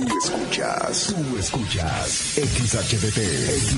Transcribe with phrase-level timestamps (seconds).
[0.00, 3.18] Tú escuchas, tú escuchas XHDT,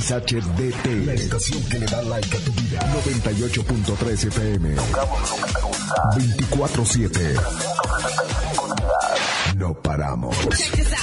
[0.00, 2.80] XHDT, la estación que le da like a tu vida.
[3.04, 4.76] 98.3 FM.
[6.14, 7.40] 24-7.
[9.56, 10.36] No paramos.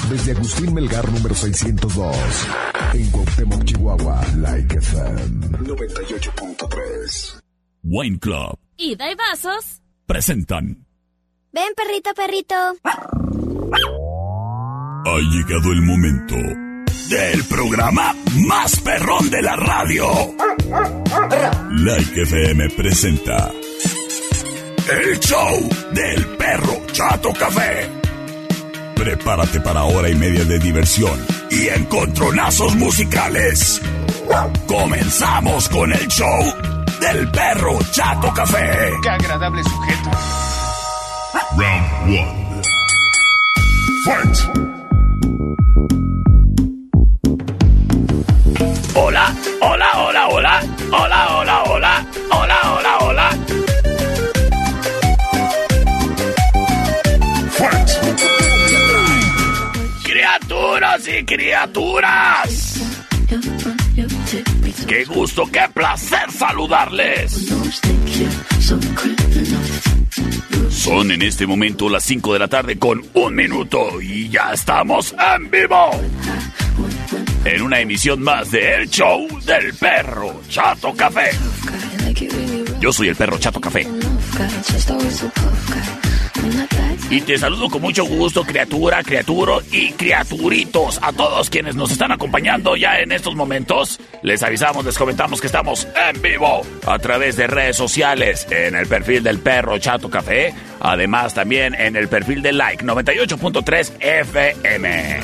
[0.09, 2.15] Desde Agustín Melgar número 602.
[2.93, 4.21] En Cuauhtémoc, Chihuahua.
[4.37, 7.41] Like FM 98.3.
[7.83, 9.81] Wine Club Ida y vasos.
[10.05, 10.85] presentan.
[11.51, 12.55] Ven, perrito, perrito.
[15.05, 18.15] Ha llegado el momento del programa
[18.47, 20.07] más perrón de la radio.
[21.71, 23.49] Like FM presenta
[24.91, 27.89] el show del perro Chato Café.
[28.95, 31.17] Prepárate para hora y media de diversión
[31.49, 33.81] y encontronazos musicales.
[34.67, 36.53] Comenzamos con el show
[36.99, 38.91] del perro Chato Café.
[39.01, 40.09] Qué agradable sujeto.
[41.57, 42.61] Round 1.
[44.05, 44.68] Fight.
[49.01, 50.61] Hola, hola, hola, hola,
[50.91, 53.37] hola, hola, hola, hola, hola, hola.
[60.03, 62.81] Criaturas y criaturas.
[64.85, 67.47] Qué gusto, qué placer saludarles.
[70.69, 75.15] Son en este momento las 5 de la tarde con un minuto y ya estamos
[75.37, 75.89] en vivo.
[77.45, 81.31] En una emisión más de El Show del Perro Chato Café.
[82.79, 83.87] Yo soy el Perro Chato Café.
[87.09, 90.99] Y te saludo con mucho gusto, criatura, criaturo y criaturitos.
[91.01, 95.47] A todos quienes nos están acompañando ya en estos momentos, les avisamos, les comentamos que
[95.47, 100.53] estamos en vivo a través de redes sociales, en el perfil del perro Chato Café,
[100.79, 105.19] además también en el perfil de Like 98.3 FM.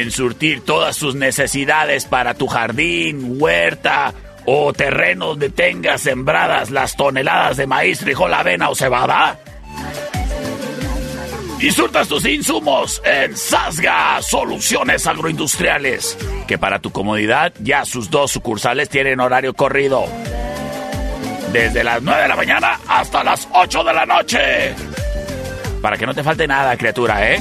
[0.00, 4.12] en surtir todas sus necesidades para tu jardín, huerta
[4.44, 9.38] o terreno donde tengas sembradas las toneladas de maíz, frijol, avena o cebada.
[11.60, 16.18] Y surtas tus insumos en Sasga Soluciones Agroindustriales,
[16.48, 20.04] que para tu comodidad ya sus dos sucursales tienen horario corrido.
[21.52, 24.74] Desde las 9 de la mañana hasta las 8 de la noche.
[25.80, 27.40] Para que no te falte nada, criatura, ¿eh?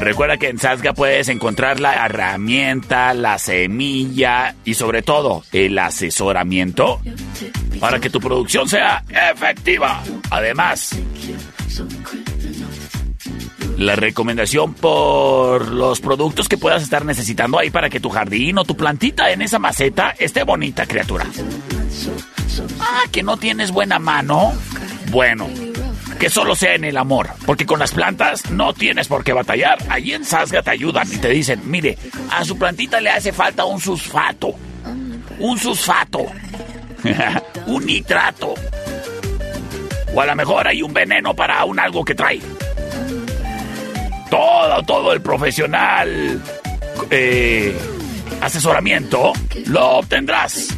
[0.00, 7.00] Recuerda que en Sasga puedes encontrar la herramienta, la semilla y sobre todo el asesoramiento
[7.80, 10.02] para que tu producción sea efectiva.
[10.30, 10.96] Además,
[13.78, 18.64] la recomendación por los productos que puedas estar necesitando ahí para que tu jardín o
[18.64, 21.26] tu plantita en esa maceta esté bonita, criatura.
[22.80, 24.52] Ah, que no tienes buena mano.
[25.10, 25.48] Bueno,
[26.18, 29.78] que solo sea en el amor, porque con las plantas no tienes por qué batallar.
[29.88, 31.98] Allí en Sasga te ayudan y te dicen, mire,
[32.30, 34.54] a su plantita le hace falta un susfato,
[35.38, 36.26] un susfato,
[37.66, 38.54] un nitrato,
[40.14, 42.40] o a lo mejor hay un veneno para un algo que trae.
[44.30, 46.42] Todo, todo el profesional
[47.10, 47.76] eh,
[48.40, 49.32] asesoramiento
[49.66, 50.75] lo obtendrás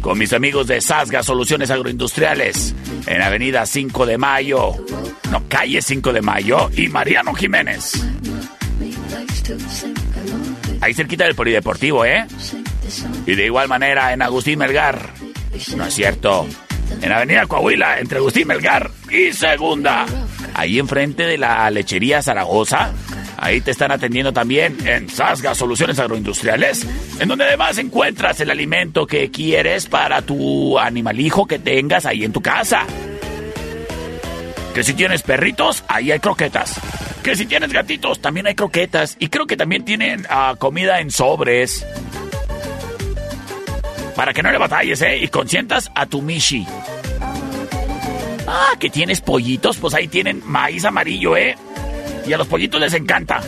[0.00, 2.74] con mis amigos de Sasga Soluciones Agroindustriales
[3.06, 4.74] en Avenida 5 de Mayo,
[5.30, 8.04] no, calle 5 de Mayo y Mariano Jiménez.
[10.80, 12.26] Ahí cerquita del Polideportivo, ¿eh?
[13.26, 15.10] Y de igual manera en Agustín Melgar.
[15.76, 16.46] No es cierto.
[17.00, 20.06] En Avenida Coahuila, entre Agustín Melgar y Segunda.
[20.54, 22.92] Ahí enfrente de la lechería Zaragoza.
[23.36, 26.86] Ahí te están atendiendo también en Sasga Soluciones Agroindustriales,
[27.18, 32.32] en donde además encuentras el alimento que quieres para tu animalijo que tengas ahí en
[32.32, 32.86] tu casa.
[34.74, 36.74] Que si tienes perritos, ahí hay croquetas.
[37.22, 39.16] Que si tienes gatitos, también hay croquetas.
[39.18, 41.86] Y creo que también tienen ah, comida en sobres.
[44.16, 45.18] Para que no le batalles, ¿eh?
[45.18, 46.66] Y consientas a tu Mishi.
[48.46, 51.56] Ah, que tienes pollitos, pues ahí tienen maíz amarillo, ¿eh?
[52.26, 53.40] Y a los pollitos les encanta.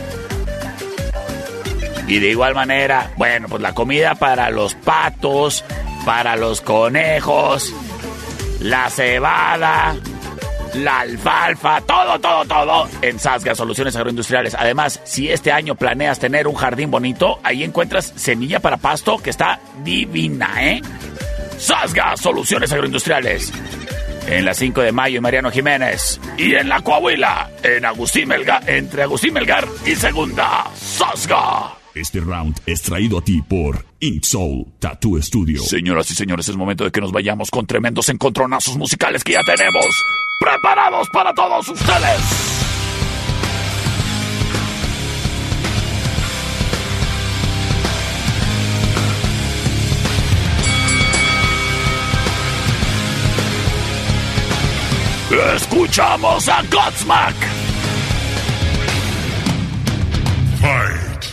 [2.06, 5.64] Y de igual manera, bueno, pues la comida para los patos,
[6.05, 7.75] para los conejos,
[8.61, 9.96] la cebada,
[10.75, 14.55] la alfalfa, todo, todo, todo en Sasga Soluciones Agroindustriales.
[14.55, 19.31] Además, si este año planeas tener un jardín bonito, ahí encuentras semilla para pasto que
[19.31, 20.81] está divina, ¿eh?
[21.58, 23.52] Sasga Soluciones Agroindustriales.
[24.28, 26.20] En la 5 de mayo, Mariano Jiménez.
[26.37, 31.75] Y en la Coahuila, en Agustín Melgar, entre Agustín Melgar y Segunda, Sasga.
[31.94, 35.62] Este round es traído a ti por Ink Soul Tattoo Studio.
[35.62, 39.43] Señoras y señores, es momento de que nos vayamos con tremendos encontronazos musicales que ya
[39.44, 39.87] tenemos
[40.40, 42.65] preparados para todos ustedes.
[55.31, 57.34] Escuchamos a Godsmack.
[60.61, 61.25] Fight.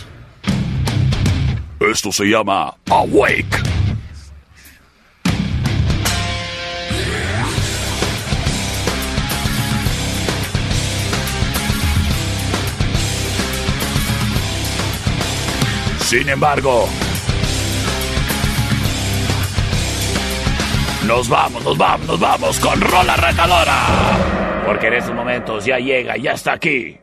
[1.80, 3.62] Esto se llama Awake.
[16.00, 16.90] Sin embargo,
[21.07, 24.63] nos vamos, nos vamos, nos vamos con Rola Retadora.
[24.65, 26.97] Porque en estos momentos ya llega, ya está aquí.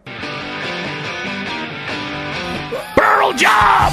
[2.94, 3.92] Pearl Jam.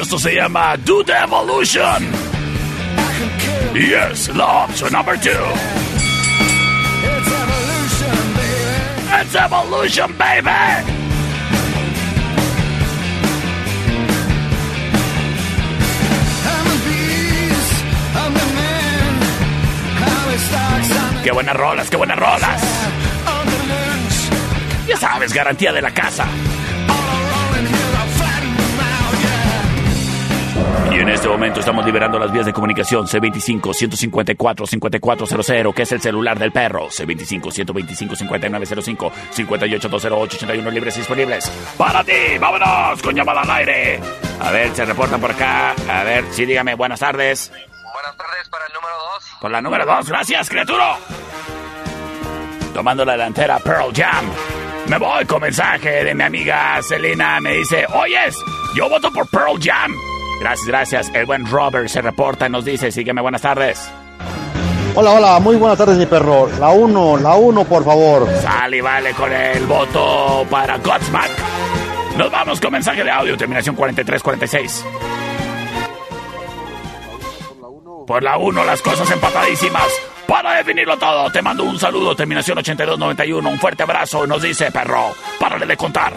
[0.00, 2.25] Esto se llama Do the Evolution.
[3.74, 5.30] Yes, la option number two.
[5.30, 9.20] it's evolution, baby.
[9.20, 10.92] It's evolution, baby.
[16.48, 17.74] I'm a beast,
[18.14, 19.14] I'm the man,
[20.02, 22.62] how it starts, I'm Qué buenas rolas, qué buenas rolas.
[24.88, 26.26] Ya sabes, garantía de la casa.
[30.96, 36.38] Y en este momento estamos liberando las vías de comunicación C25-154-5400, que es el celular
[36.38, 36.88] del perro.
[36.88, 41.52] C25-125-5905, 58-208-81 libres y disponibles.
[41.76, 42.38] ¡Para ti!
[42.40, 43.02] ¡Vámonos!
[43.02, 44.00] Con llamada al aire.
[44.40, 45.74] A ver, se reportan por acá.
[45.86, 47.52] A ver, sí, dígame, buenas tardes.
[47.92, 49.24] Buenas tardes para el número 2.
[49.42, 50.96] Por la número 2, gracias, criatura.
[52.72, 54.30] Tomando la delantera Pearl Jam.
[54.88, 57.38] Me voy con mensaje de mi amiga Selena.
[57.40, 58.34] Me dice, oyes,
[58.74, 59.94] yo voto por Pearl Jam.
[60.40, 61.10] Gracias, gracias.
[61.14, 63.90] El buen Robert se reporta y nos dice, sígueme, buenas tardes.
[64.94, 66.48] Hola, hola, muy buenas tardes, mi perro.
[66.58, 68.28] La 1, la 1, por favor.
[68.40, 71.30] Sale y vale con el voto para Godsmack.
[72.16, 74.84] Nos vamos con mensaje de audio, terminación 4346.
[78.06, 79.88] Por la 1, las cosas empatadísimas.
[80.26, 83.48] Para definirlo todo, te mando un saludo, terminación 8291.
[83.48, 84.26] Un fuerte abrazo.
[84.26, 86.12] Nos dice, perro, párale de contar.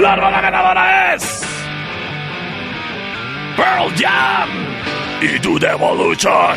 [0.00, 1.42] La rola ganadora es.
[3.54, 4.48] Pearl Jam
[5.20, 6.56] y Do the Evolution.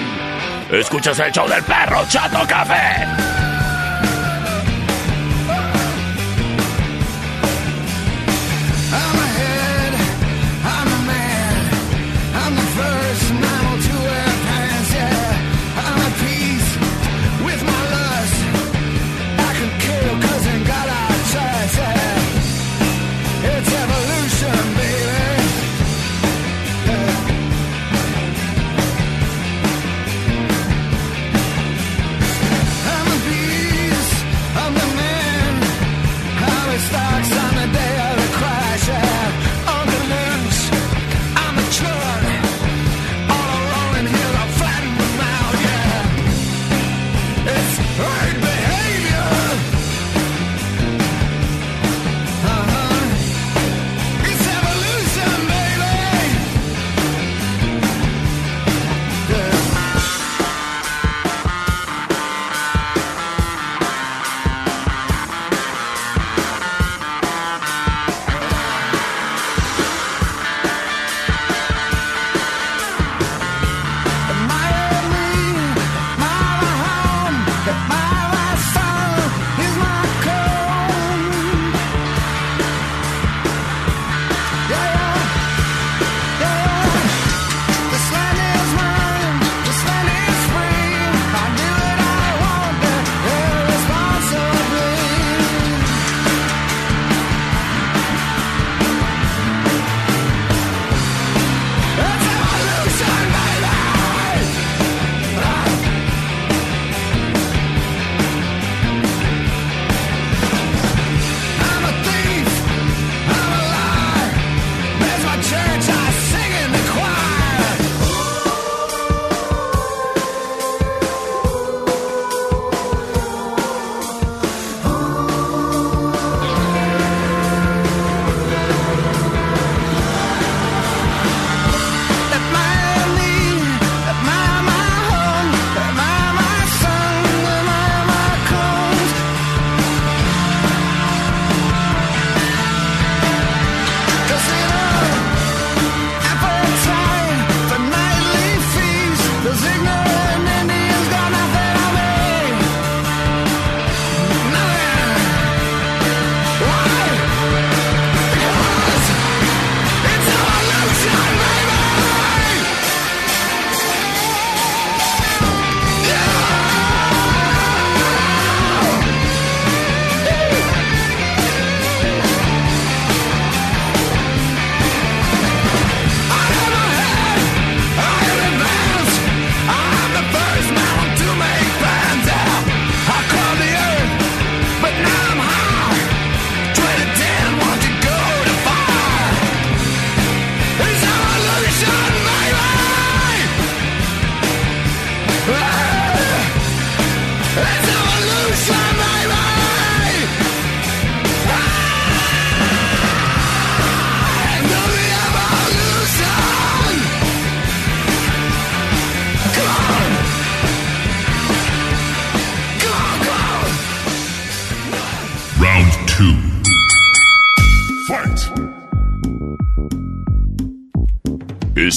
[0.72, 3.33] Escuchas el show del perro Chato Café.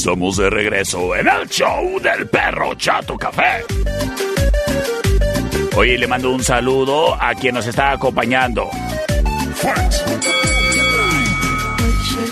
[0.07, 3.65] Estamos de regreso en el show del perro Chato Café.
[5.75, 8.71] Oye, le mando un saludo a quien nos está acompañando.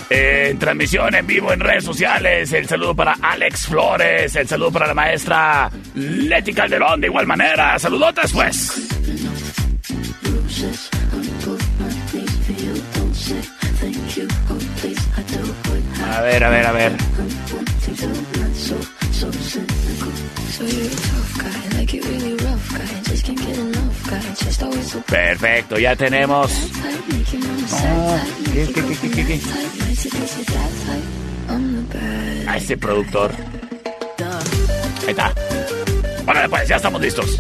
[0.09, 4.87] En transmisión en vivo en redes sociales, el saludo para Alex Flores, el saludo para
[4.87, 7.77] la maestra Leti Calderón, de igual manera.
[7.81, 8.71] Saludotes, pues.
[16.09, 16.94] A ver, a ver, a ver.
[25.45, 26.51] Perfecto, ya tenemos.
[28.55, 29.41] ¿Qué, qué, qué, qué, qué?
[32.49, 33.31] A este productor.
[35.03, 35.35] Ahí está.
[36.27, 37.39] Órale, pues, ya estamos listos.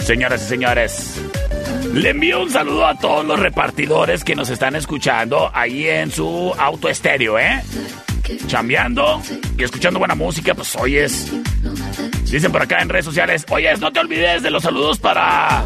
[0.00, 1.20] Señoras y señores,
[1.92, 6.52] le envío un saludo a todos los repartidores que nos están escuchando ahí en su
[6.58, 7.62] auto estéreo, ¿eh?
[8.48, 9.22] Chambeando
[9.56, 11.32] y escuchando buena música, pues oyes.
[12.24, 15.64] Dicen por acá en redes sociales, oyes, no te olvides de los saludos para...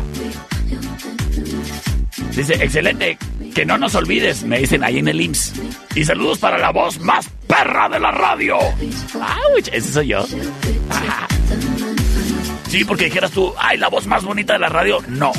[2.39, 3.19] Dice, excelente,
[3.53, 5.55] que no nos olvides, me dicen ahí en el IMSS.
[5.97, 8.57] Y saludos para la voz más perra de la radio.
[8.59, 9.69] ¡Auch!
[9.73, 10.25] Ese soy yo.
[10.89, 11.27] Ajá.
[12.69, 15.01] Sí, porque dijeras tú, ay, la voz más bonita de la radio.
[15.09, 15.33] No,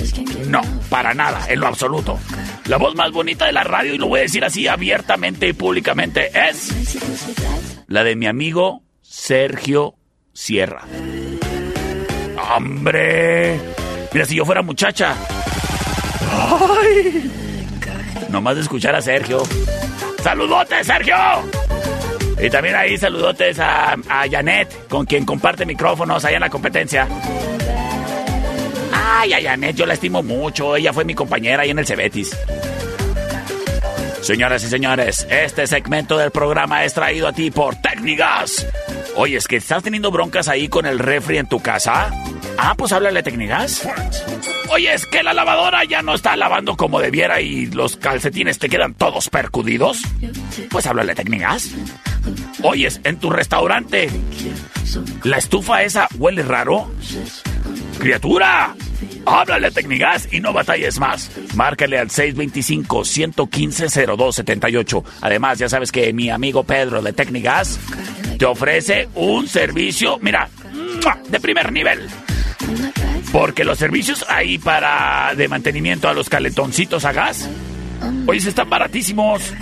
[0.48, 2.20] no, para nada, en lo absoluto.
[2.66, 5.54] La voz más bonita de la radio, y lo voy a decir así abiertamente y
[5.54, 6.98] públicamente, es
[7.88, 9.96] la de mi amigo Sergio
[10.34, 10.84] Sierra.
[12.58, 13.58] ¡Hombre!
[14.12, 15.16] Mira, si yo fuera muchacha.
[16.50, 17.32] ¡Ay!
[18.30, 19.44] Nomás de escuchar a Sergio.
[20.24, 21.16] ¡Saludotes, Sergio!
[22.42, 23.98] Y también ahí saludotes a,
[24.30, 27.08] Janet, con quien comparte micrófonos allá en la competencia.
[28.94, 30.76] Ay, a Janet, yo la estimo mucho.
[30.76, 32.36] Ella fue mi compañera ahí en el Cebetis.
[34.22, 38.66] Señoras y señores, este segmento del programa es traído a ti por Tecnigas.
[39.16, 42.12] Oye, es que estás teniendo broncas ahí con el refri en tu casa.
[42.58, 43.88] Ah, pues háblale a Tecnigas.
[44.72, 48.70] Oye, es que la lavadora ya no está lavando como debiera y los calcetines te
[48.70, 50.04] quedan todos percudidos.
[50.70, 51.72] Pues háblale a Tecnigas.
[52.62, 54.10] Oyes, en tu restaurante,
[55.24, 56.92] ¿la estufa esa huele raro?
[58.00, 58.76] ¡Criatura!
[59.26, 61.32] Háblale a Tecnigas y no batalles más.
[61.56, 65.04] Márcale al 625-115-0278.
[65.22, 67.80] Además, ya sabes que mi amigo Pedro de Tecnigas
[68.38, 70.48] te ofrece un servicio, mira,
[71.30, 72.08] de primer nivel.
[73.32, 77.48] Porque los servicios ahí para de mantenimiento a los caletoncitos a gas,
[78.28, 79.54] hoy están baratísimos.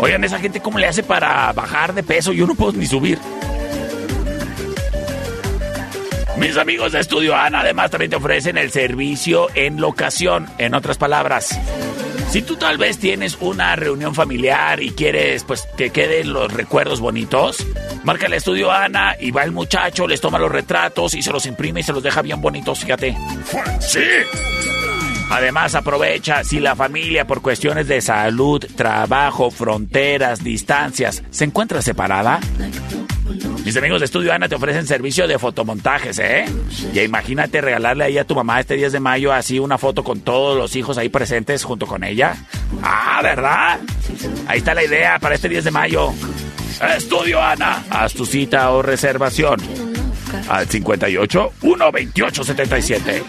[0.00, 2.32] Oigan, esa gente cómo le hace para bajar de peso.
[2.32, 3.18] Yo no puedo ni subir.
[6.38, 10.46] Mis amigos de Estudio Ana además también te ofrecen el servicio en locación.
[10.58, 11.58] En otras palabras,
[12.30, 17.00] si tú tal vez tienes una reunión familiar y quieres pues que queden los recuerdos
[17.00, 17.66] bonitos,
[18.04, 21.46] marca el Estudio Ana y va el muchacho, les toma los retratos y se los
[21.46, 23.16] imprime y se los deja bien bonitos, fíjate.
[23.80, 24.00] ¡Sí!
[25.30, 32.40] Además, aprovecha si la familia por cuestiones de salud, trabajo, fronteras, distancias se encuentra separada.
[33.64, 36.44] Mis amigos de Estudio Ana te ofrecen servicio de fotomontajes, ¿eh?
[36.92, 40.20] Ya imagínate regalarle ahí a tu mamá este 10 de mayo así una foto con
[40.20, 42.36] todos los hijos ahí presentes junto con ella.
[42.82, 43.80] Ah, ¿verdad?
[44.46, 46.12] Ahí está la idea para este 10 de mayo.
[46.96, 49.95] Estudio Ana, haz tu cita o reservación
[50.48, 53.22] al 58 128 77.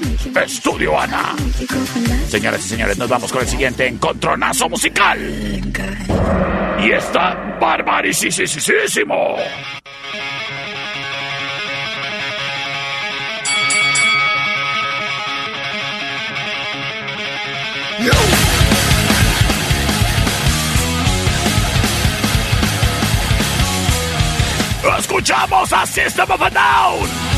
[0.44, 1.36] Estudio Ana.
[2.28, 5.20] Señoras y señores, nos vamos con el siguiente encontronazo musical.
[6.80, 9.38] Y está barbaricísimo.
[24.96, 27.38] Escuchamos a System of a Down.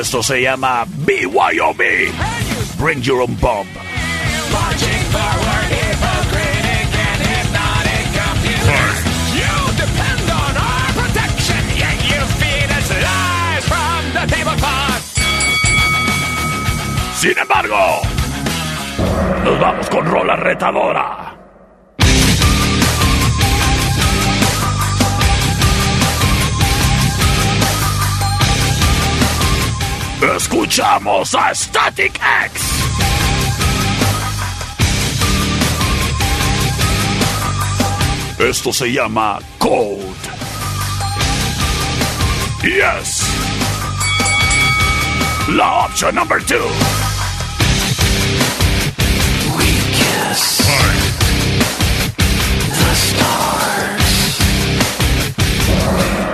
[0.00, 1.82] Esto se llama BYOB.
[2.78, 3.66] Bring your own bomb.
[17.22, 18.02] Sin embargo,
[19.44, 21.36] nos vamos con rola retadora.
[30.34, 32.62] Escuchamos a Static X.
[38.40, 40.02] Esto se llama Code.
[42.64, 43.22] Yes.
[45.50, 47.01] La opción number two.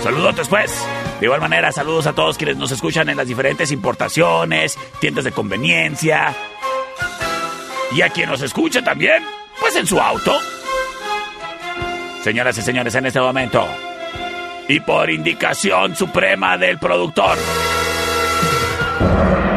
[0.02, 0.86] Saludos pues.
[1.18, 5.32] De igual manera, saludos a todos quienes nos escuchan en las diferentes importaciones, tiendas de
[5.32, 6.34] conveniencia.
[7.92, 9.24] Y a quien nos escucha también,
[9.60, 10.38] pues en su auto.
[12.22, 13.66] Señoras y señores, en este momento,
[14.68, 17.38] y por indicación suprema del productor,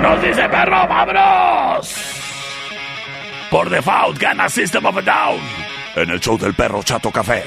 [0.02, 1.96] nos dice perro, vámonos.
[3.50, 5.42] Por default gana System of a Down
[5.96, 7.44] en el show del perro Chato Café.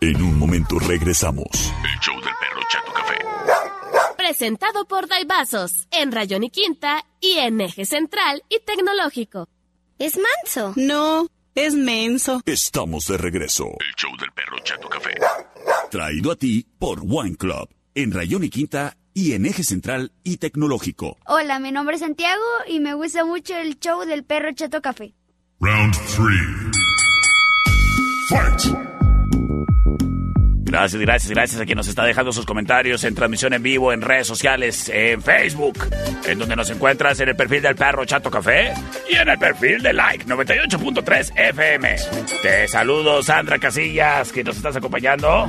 [0.00, 1.46] En un momento regresamos.
[1.84, 3.14] El show del perro Chato Café.
[4.16, 9.48] Presentado por Daibazos, en Rayón y Quinta y en Eje Central y Tecnológico.
[10.00, 10.72] ¿Es manso?
[10.74, 12.40] No, es menso.
[12.44, 13.66] Estamos de regreso.
[13.66, 15.14] El show del perro Chato Café.
[15.90, 20.38] Traído a ti por Wine Club, en Rayón y Quinta y en Eje Central y
[20.38, 21.16] Tecnológico.
[21.26, 25.14] Hola, mi nombre es Santiago y me gusta mucho el show del perro Chato Café.
[25.60, 26.79] Round 3.
[30.70, 34.02] Gracias, gracias, gracias a quien nos está dejando sus comentarios en transmisión en vivo, en
[34.02, 35.84] redes sociales, en Facebook,
[36.24, 38.72] en donde nos encuentras en el perfil del perro Chato Café
[39.10, 41.96] y en el perfil de Like 98.3 FM.
[42.40, 45.48] Te saludo, Sandra Casillas, que nos estás acompañando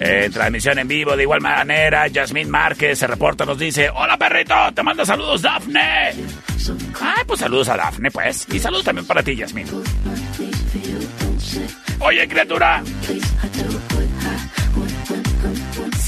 [0.00, 1.16] en transmisión en vivo.
[1.16, 6.14] De igual manera, Yasmín Márquez se reporta, nos dice: Hola perrito, te manda saludos, Dafne.
[7.00, 8.44] Ay, pues saludos a Dafne, pues.
[8.52, 9.68] Y saludos también para ti, Yasmín.
[12.00, 12.82] Oye, criatura.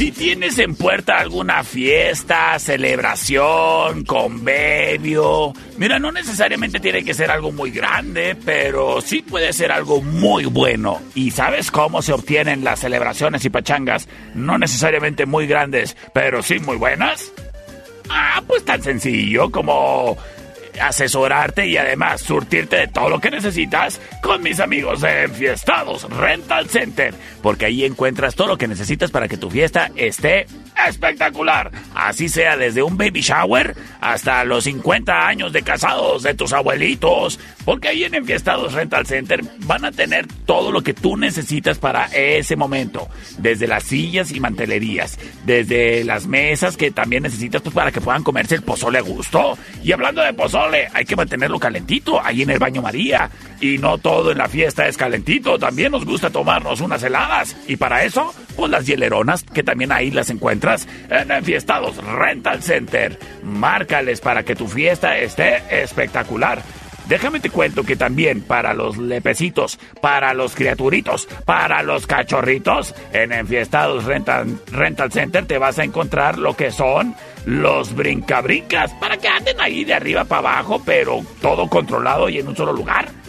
[0.01, 7.53] Si tienes en puerta alguna fiesta, celebración, convenio, mira, no necesariamente tiene que ser algo
[7.53, 11.03] muy grande, pero sí puede ser algo muy bueno.
[11.15, 14.09] ¿Y sabes cómo se obtienen las celebraciones y pachangas?
[14.35, 17.31] No necesariamente muy grandes, pero sí muy buenas.
[18.09, 20.17] Ah, pues tan sencillo como
[20.81, 26.69] asesorarte y además surtirte de todo lo que necesitas con mis amigos de Enfiestados Rental
[26.69, 30.47] Center, porque ahí encuentras todo lo que necesitas para que tu fiesta esté
[30.89, 31.71] espectacular.
[31.95, 37.39] Así sea desde un baby shower hasta los 50 años de casados de tus abuelitos,
[37.65, 42.07] porque ahí en Enfiestados Rental Center van a tener todo lo que tú necesitas para
[42.07, 47.93] ese momento, desde las sillas y mantelerías, desde las mesas que también necesitas pues, para
[47.93, 49.59] que puedan comerse el pozole a gusto.
[49.83, 53.31] Y hablando de pozole, hay que mantenerlo calentito ahí en el baño María.
[53.61, 57.30] Y no todo en la fiesta es calentito, también nos gusta tomarnos unas heladas.
[57.67, 63.19] Y para eso, pues las hieleronas, que también ahí las encuentras en Enfiestados Rental Center.
[63.43, 66.63] Márcales para que tu fiesta esté espectacular.
[67.09, 73.33] Déjame te cuento que también para los lepecitos, para los criaturitos, para los cachorritos, en
[73.33, 77.17] Enfiestados Rental, Rental Center te vas a encontrar lo que son
[77.47, 82.47] los brincabrincas, para que anden ahí de arriba para abajo, pero todo controlado y en
[82.47, 83.20] un solo lugar.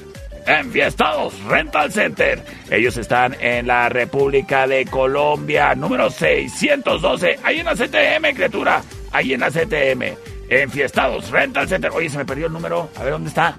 [0.45, 2.43] Enfiestados Rental Center.
[2.69, 9.34] Ellos están en la República de Colombia, número 612, ahí en la CTM, criatura, ahí
[9.34, 10.17] en la CTM.
[10.49, 11.91] Enfiestados Rental Center.
[11.91, 12.89] Oye, se me perdió el número.
[12.97, 13.58] A ver dónde está.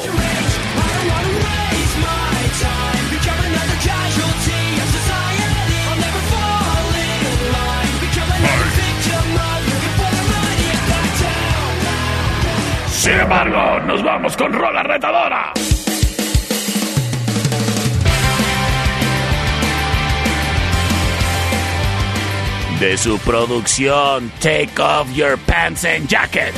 [13.08, 15.54] Sin embargo, nos vamos con Rola Retadora.
[22.82, 26.54] De su producción Take Off Your Pants and Jacket.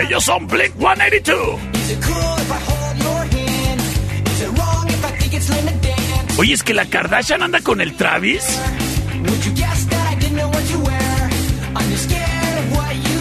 [0.00, 1.60] Ellos son Blink 182.
[6.38, 8.44] Oye, es que la Kardashian anda con el Travis.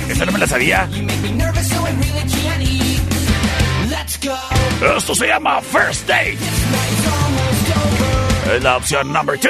[0.10, 0.90] Esta no me la sabía.
[4.98, 6.38] Esto se llama First Date.
[8.54, 9.50] Es la opción number two.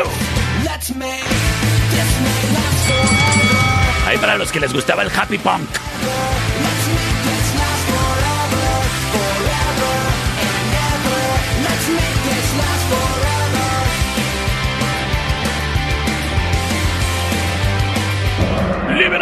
[4.07, 5.67] Ahí para los que les gustaba el happy punk.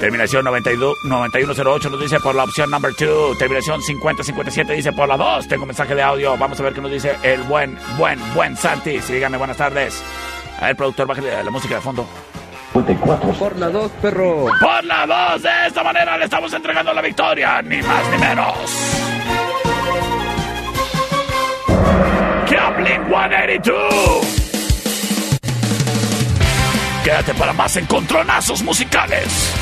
[0.00, 3.38] Terminación 92, 9108 nos dice por la opción number 2.
[3.38, 5.48] Terminación 5057 dice por la 2.
[5.48, 6.36] Tengo un mensaje de audio.
[6.36, 9.00] Vamos a ver qué nos dice el buen, buen, buen Santi.
[9.00, 10.02] Sí, dígame buenas tardes.
[10.60, 12.06] A ver, productor, bájale la música de fondo.
[12.72, 14.46] Por la 2, perro.
[14.60, 15.42] Por la 2.
[15.42, 17.62] De esta manera le estamos entregando la victoria.
[17.62, 19.04] Ni más ni menos.
[22.76, 24.26] Blink 182.
[27.04, 29.54] Quédate para más encontronazos musicales.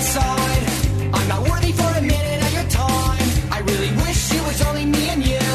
[0.00, 0.64] Inside.
[1.12, 3.26] I'm not worthy for a minute of your time.
[3.56, 5.48] I really wish it was only me and you.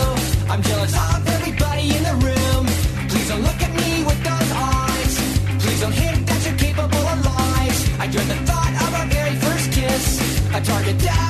[0.51, 2.63] I'm jealous of everybody in the room.
[3.10, 5.13] Please don't look at me with those eyes.
[5.63, 7.79] Please don't hint that you're capable of lies.
[8.03, 10.05] I dread the thought of our very first kiss.
[10.58, 11.25] A target that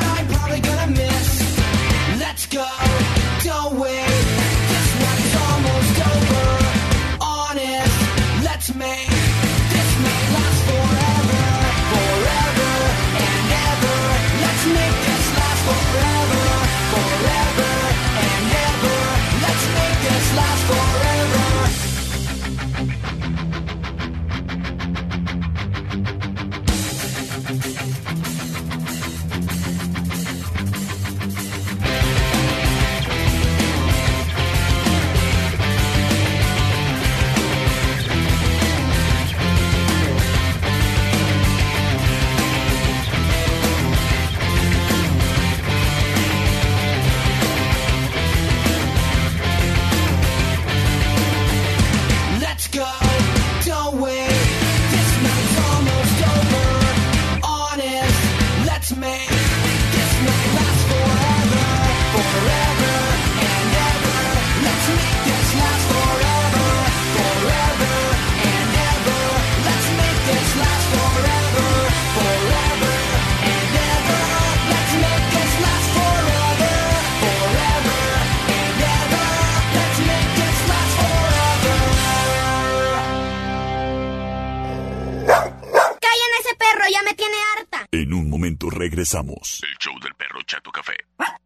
[89.15, 89.61] regresamos.
[89.63, 90.93] El show del perro Chato Café.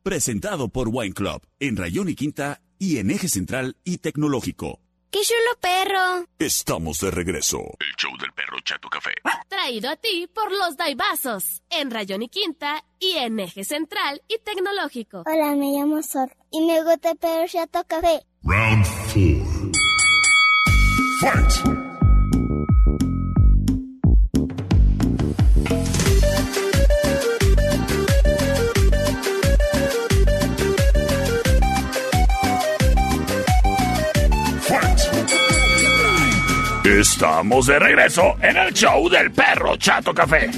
[0.03, 4.79] Presentado por Wine Club en Rayón y Quinta y en Eje Central y Tecnológico.
[5.11, 6.27] ¡Qué chulo perro!
[6.37, 7.57] Estamos de regreso.
[7.79, 9.11] El show del perro Chato Café.
[9.47, 14.37] Traído a ti por los Daibazos, en Rayón y Quinta y en Eje Central y
[14.39, 15.23] Tecnológico.
[15.25, 18.23] Hola, me llamo Sol y me gusta el perro chato café.
[18.43, 19.71] Round four.
[21.21, 21.51] Fight!
[21.51, 21.88] Fight!
[36.99, 40.51] Estamos de regreso en el show del perro Chato Café.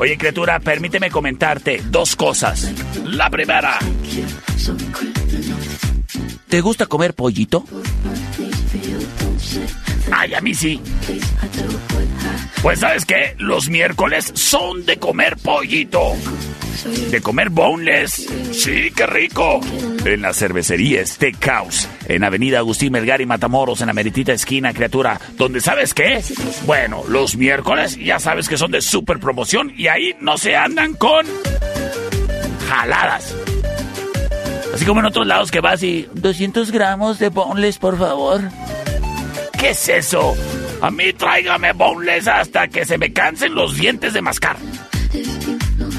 [0.00, 2.72] Oye, criatura, permíteme comentarte dos cosas.
[3.04, 3.78] La primera.
[6.48, 7.64] ¿Te gusta comer pollito?
[10.10, 10.80] Ay, a mí sí.
[12.62, 16.14] Pues sabes qué, los miércoles son de comer pollito.
[16.84, 18.26] De comer boneless.
[18.52, 19.60] Sí, qué rico.
[20.04, 21.88] En la cervecería Steakhouse.
[22.06, 25.20] En Avenida Agustín Melgar y Matamoros, en la meritita esquina, criatura.
[25.36, 26.22] Donde sabes qué?
[26.64, 30.94] Bueno, los miércoles ya sabes que son de super promoción y ahí no se andan
[30.94, 31.26] con
[32.68, 33.34] jaladas.
[34.74, 38.42] Así como en otros lados que vas y 200 gramos de boneless, por favor.
[39.58, 40.36] ¿Qué es eso?
[40.82, 44.56] A mí tráigame boneless hasta que se me cansen los dientes de mascar.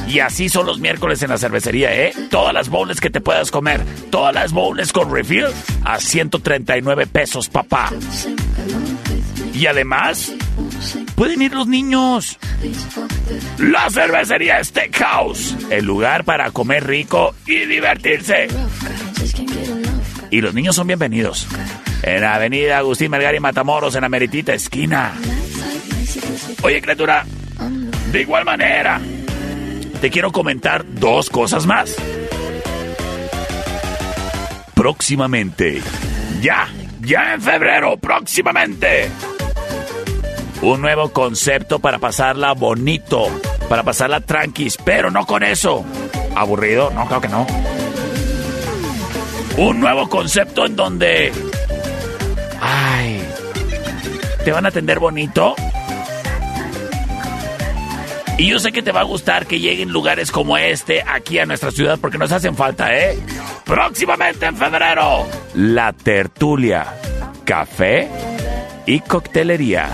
[0.08, 2.14] Y así son los miércoles en la cervecería, ¿eh?
[2.30, 5.48] Todas las bowls que te puedas comer, todas las bowls con refill
[5.84, 7.92] a 139 pesos, papá.
[9.54, 10.32] Y además,
[11.16, 12.38] pueden ir los niños.
[13.58, 18.48] La cervecería Steakhouse, el lugar para comer rico y divertirse.
[20.32, 21.48] Y los niños son bienvenidos.
[22.04, 25.14] En la avenida Agustín y Matamoros, en la meritita esquina.
[26.62, 27.26] Oye, criatura,
[28.12, 29.02] de igual manera,
[30.02, 31.96] te quiero comentar dos cosas más.
[34.74, 35.82] Próximamente,
[36.42, 36.68] ya,
[37.02, 39.10] ya en febrero, próximamente,
[40.62, 43.28] un nuevo concepto para pasarla bonito,
[43.70, 45.84] para pasarla tranquis, pero no con eso.
[46.36, 46.92] ¿Aburrido?
[46.92, 47.48] No, creo que no.
[49.58, 51.32] Un nuevo concepto en donde...
[52.62, 53.24] Ay,
[54.46, 55.56] ¿te van a atender bonito?
[58.38, 61.46] Y yo sé que te va a gustar que lleguen lugares como este aquí a
[61.48, 63.18] nuestra ciudad porque nos hacen falta, ¿eh?
[63.66, 66.86] Próximamente en febrero, la tertulia,
[67.46, 68.08] café
[68.86, 69.90] y coctelería.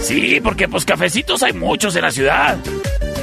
[0.00, 2.58] Sí, porque pues cafecitos hay muchos en la ciudad.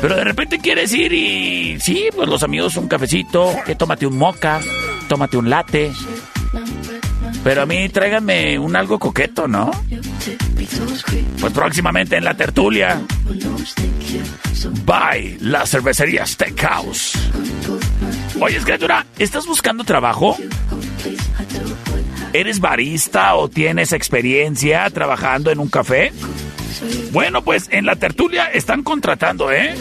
[0.02, 1.78] Pero de repente quieres ir y...
[1.82, 4.62] Sí, pues los amigos un cafecito, que tómate un moca,
[5.10, 5.92] tómate un latte.
[7.50, 9.72] Pero a mí tráiganme un algo coqueto, ¿no?
[11.42, 13.02] Pues próximamente en la tertulia.
[14.86, 17.18] Bye, la cervecería Steakhouse.
[18.40, 20.38] Oye, criatura, ¿estás buscando trabajo?
[22.34, 26.14] ¿Eres barista o tienes experiencia trabajando en un café?
[27.12, 29.74] Bueno, pues en la tertulia están contratando, ¿eh?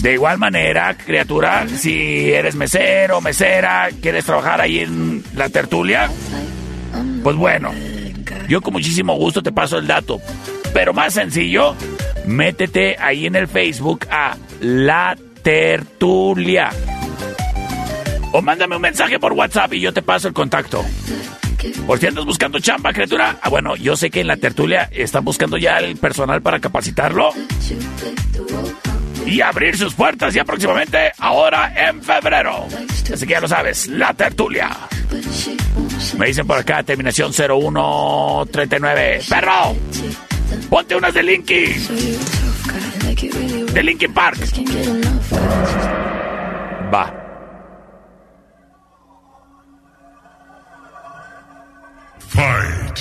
[0.00, 6.10] De igual manera, criatura, si eres mesero, mesera, quieres trabajar ahí en la tertulia,
[7.22, 7.72] pues bueno,
[8.48, 10.20] yo con muchísimo gusto te paso el dato.
[10.72, 11.74] Pero más sencillo,
[12.26, 16.70] métete ahí en el Facebook a La Tertulia.
[18.32, 20.84] O mándame un mensaje por WhatsApp y yo te paso el contacto.
[21.86, 23.38] Por si andas buscando chamba, criatura.
[23.42, 27.30] Ah, bueno, yo sé que en la tertulia están buscando ya el personal para capacitarlo.
[29.26, 32.66] Y abrir sus puertas ya próximamente, ahora en febrero.
[33.12, 34.70] Así que ya lo sabes, la tertulia.
[36.18, 39.20] Me dicen por acá, terminación 0139.
[39.28, 39.76] ¡Perro!
[40.68, 41.64] Ponte unas de Linky.
[43.72, 44.38] De Linkin Park.
[46.92, 47.12] Va.
[52.28, 52.98] Fight.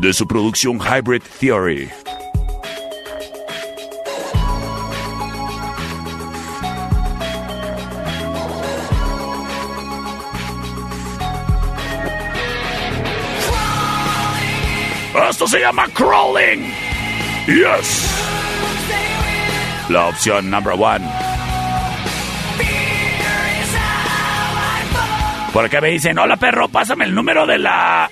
[0.00, 2.01] De su producción Hybrid Theory.
[15.52, 16.64] Se llama crawling.
[17.46, 18.10] Yes.
[19.90, 21.06] La opción number one.
[25.52, 28.10] Por acá me dicen, hola perro, pásame el número de la...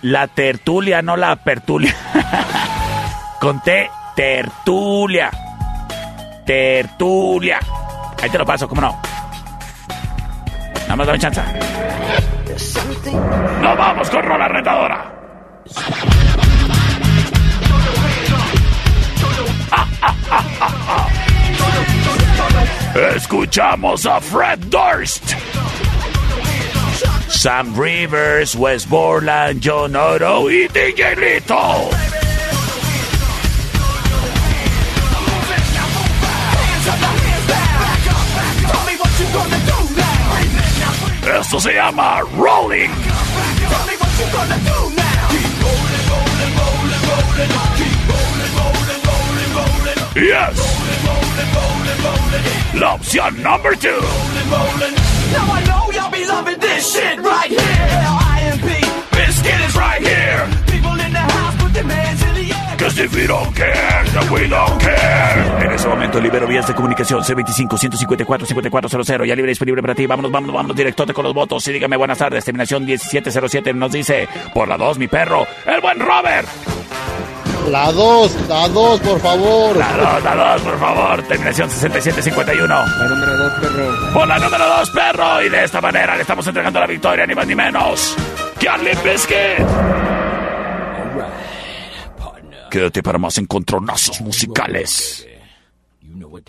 [0.00, 1.94] La tertulia, no la apertulia.
[3.40, 5.30] Conté tertulia.
[6.44, 7.60] Tertulia.
[8.20, 9.00] Ahí te lo paso, ¿cómo no?
[10.80, 11.42] Nada más dame chance.
[13.60, 16.41] ¡Nos vamos con rola retadora!
[23.16, 25.34] Escuchamos a Fred Durst.
[27.28, 31.90] Sam Rivers, Wes Borland, John Otto y DJ Lito.
[41.40, 42.90] Esto se llama Rolling.
[50.14, 50.60] Yes.
[52.74, 53.88] La opción number two.
[53.88, 53.96] Now
[55.48, 57.58] I know y'all be loving this shit right here.
[57.58, 60.46] IMP, biscuit is right here.
[60.66, 62.76] People in the house put their hands in the air.
[62.76, 65.64] Cause if we don't care, then we don't care.
[65.64, 69.24] En ese momento libero vías de comunicación C25-154-5400.
[69.24, 70.04] Ya libre y disponible para ti.
[70.06, 71.66] Vámonos, vámonos, vámonos directote con los votos.
[71.68, 72.44] Y dígame buenas tardes.
[72.44, 76.46] Terminación 1707 nos dice, por la 2, mi perro, el buen Robert.
[77.70, 79.76] La 2, la 2, por favor.
[79.76, 81.22] La 2, la 2, por favor.
[81.22, 82.66] Terminación 6751.
[82.68, 84.12] La número 2, perro.
[84.12, 85.42] Por la número 2, perro.
[85.42, 88.16] Y de esta manera le estamos entregando la victoria, ni más ni menos.
[88.58, 89.66] Que a Limp Bizkit.
[92.70, 95.26] Quédate para más encontronazos musicales.
[96.02, 96.40] Now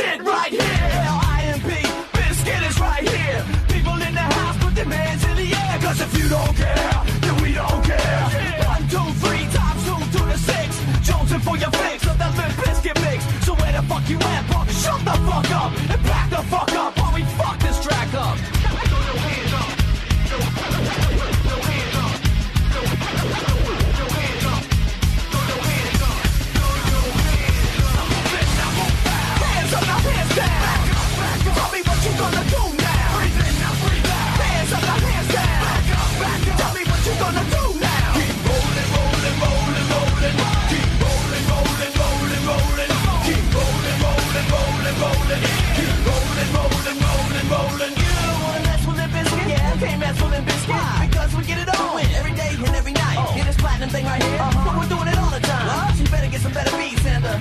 [0.00, 1.04] shit right here.
[1.36, 1.70] IMP,
[2.16, 3.44] Biscuit is right here.
[3.68, 5.78] People in the house put their hands in the air.
[5.84, 6.92] Cause if you don't care,
[7.24, 8.22] then we don't care.
[8.72, 10.68] One, two, three times two to the six.
[11.06, 11.89] Jonesing for your fix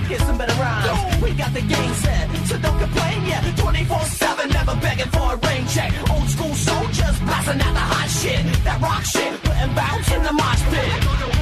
[0.09, 1.21] get some better rhymes.
[1.21, 3.25] We got the game set, so don't complain.
[3.27, 5.93] Yeah, 24/7, never begging for a rain check.
[6.09, 10.33] Old school soldiers blasting out the hot shit, that rock shit, putting bounce in the
[10.33, 11.38] mosh pit.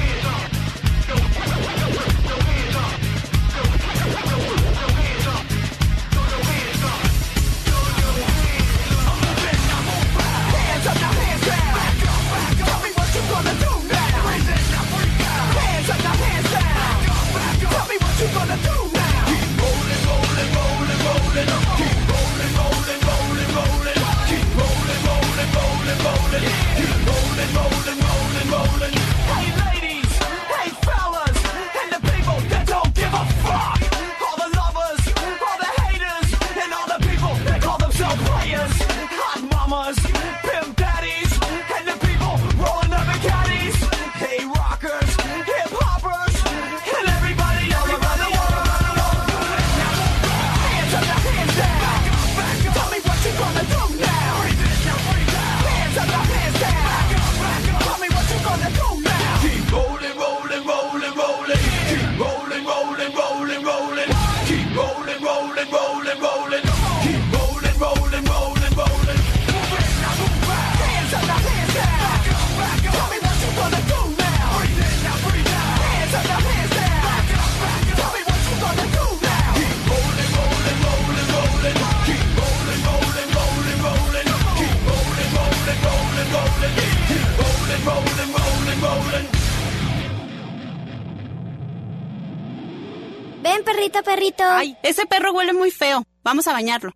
[96.28, 96.92] Vamos a bañarlo.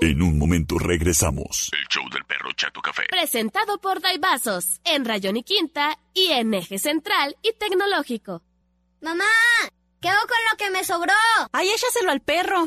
[0.00, 1.70] En un momento regresamos.
[1.74, 3.02] El show del perro Chato Café.
[3.10, 8.42] Presentado por Daibazos, en Rayón y Quinta y en Eje Central y Tecnológico.
[9.02, 9.26] Mamá,
[10.00, 11.12] ¿qué hago con lo que me sobró?
[11.52, 12.66] Ay, échaselo al perro.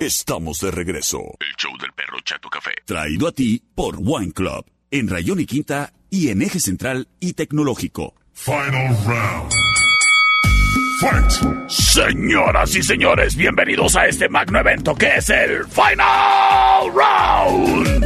[0.00, 1.20] Estamos de regreso.
[1.38, 2.72] El show del perro Chato Café.
[2.84, 4.66] Traído a ti por Wine Club.
[4.90, 8.16] En Rayón y Quinta y en Eje Central y Tecnológico.
[8.32, 9.52] Final round.
[11.66, 18.04] Señoras y señores, bienvenidos a este magno evento que es el Final Round.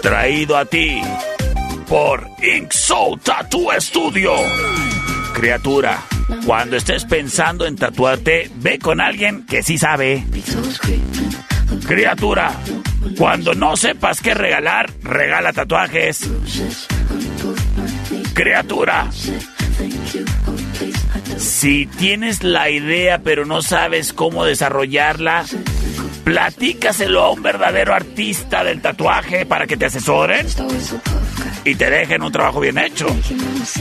[0.00, 1.02] Traído a ti
[1.88, 4.34] por Ink Soul Tattoo Studio.
[5.34, 5.98] Criatura,
[6.46, 10.24] cuando estés pensando en tatuarte, ve con alguien que sí sabe.
[11.88, 12.52] Criatura,
[13.18, 16.30] cuando no sepas qué regalar, regala tatuajes.
[18.32, 19.10] Criatura,
[21.38, 25.44] si tienes la idea pero no sabes cómo desarrollarla,
[26.24, 30.46] platícaselo a un verdadero artista del tatuaje para que te asesoren
[31.64, 33.06] y te dejen un trabajo bien hecho.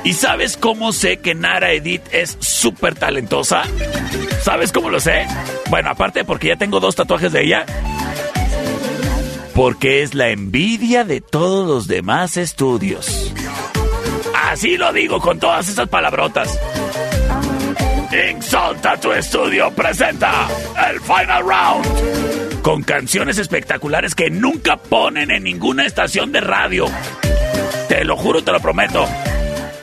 [0.04, 3.64] ¿Y sabes cómo sé que Nara Edith es súper talentosa?
[4.42, 5.26] ¿Sabes cómo lo sé?
[5.70, 7.66] Bueno, aparte porque ya tengo dos tatuajes de ella.
[9.56, 13.34] Porque es la envidia de todos los demás estudios.
[14.36, 16.60] Así lo digo con todas esas palabrotas.
[18.12, 20.50] Exalta tu estudio presenta
[20.90, 22.49] el Final Round.
[22.70, 26.86] Con canciones espectaculares que nunca ponen en ninguna estación de radio.
[27.88, 29.08] Te lo juro, te lo prometo.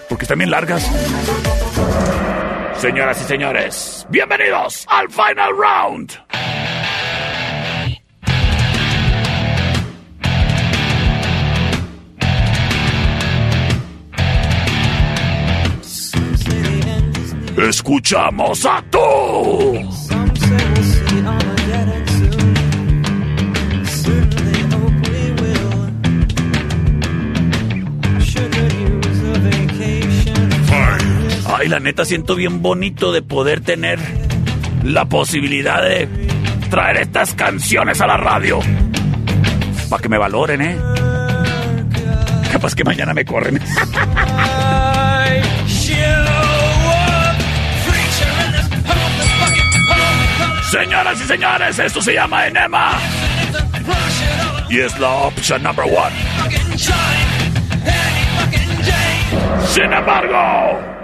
[0.09, 0.89] Porque están bien largas.
[2.79, 6.13] Señoras y señores, bienvenidos al Final Round.
[17.69, 20.06] Escuchamos a tú.
[31.59, 33.99] Ay, la neta siento bien bonito de poder tener
[34.85, 36.07] la posibilidad de
[36.69, 38.61] traer estas canciones a la radio.
[39.89, 40.77] Para que me valoren, ¿eh?
[42.53, 43.59] Capaz que mañana me corren.
[50.71, 52.99] Señoras y señores, esto se llama Enema.
[54.69, 56.15] Y es la opción number one.
[59.69, 60.96] Sin embargo,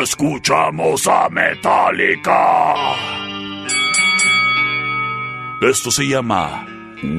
[0.00, 2.74] escuchamos a Metallica.
[5.60, 6.66] Esto se llama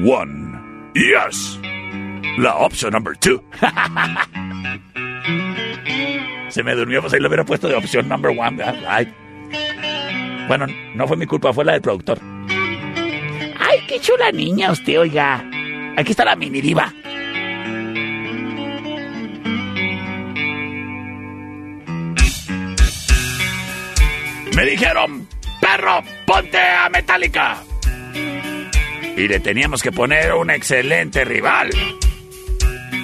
[0.04, 0.90] One.
[0.94, 1.60] Yes.
[2.38, 3.42] La opción number two.
[6.48, 8.62] Se me durmió, pues ahí lo hubiera puesto de opción number one.
[8.88, 9.12] Ay.
[10.46, 12.18] Bueno, no fue mi culpa, fue la del productor.
[13.58, 15.44] Ay, qué chula niña usted, oiga.
[15.96, 16.92] Aquí está la mini diva.
[24.54, 25.28] Me dijeron,
[25.60, 27.62] perro, ponte a Metallica.
[29.16, 31.70] Y le teníamos que poner un excelente rival.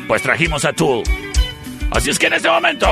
[0.06, 1.02] Pues trajimos a Tool.
[1.90, 2.86] Así es que en este momento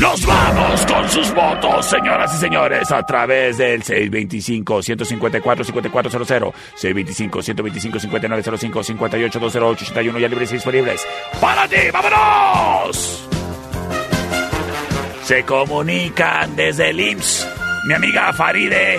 [0.00, 10.28] Nos vamos con sus votos, señoras y señores, a través del 625-154-5400, 625-125-5905, 58-208-81, ya
[10.28, 11.06] libres y disponibles.
[11.38, 13.28] ¡Para ti, vámonos!
[15.22, 17.46] Se comunican desde el IMSS.
[17.86, 18.98] Mi amiga Faride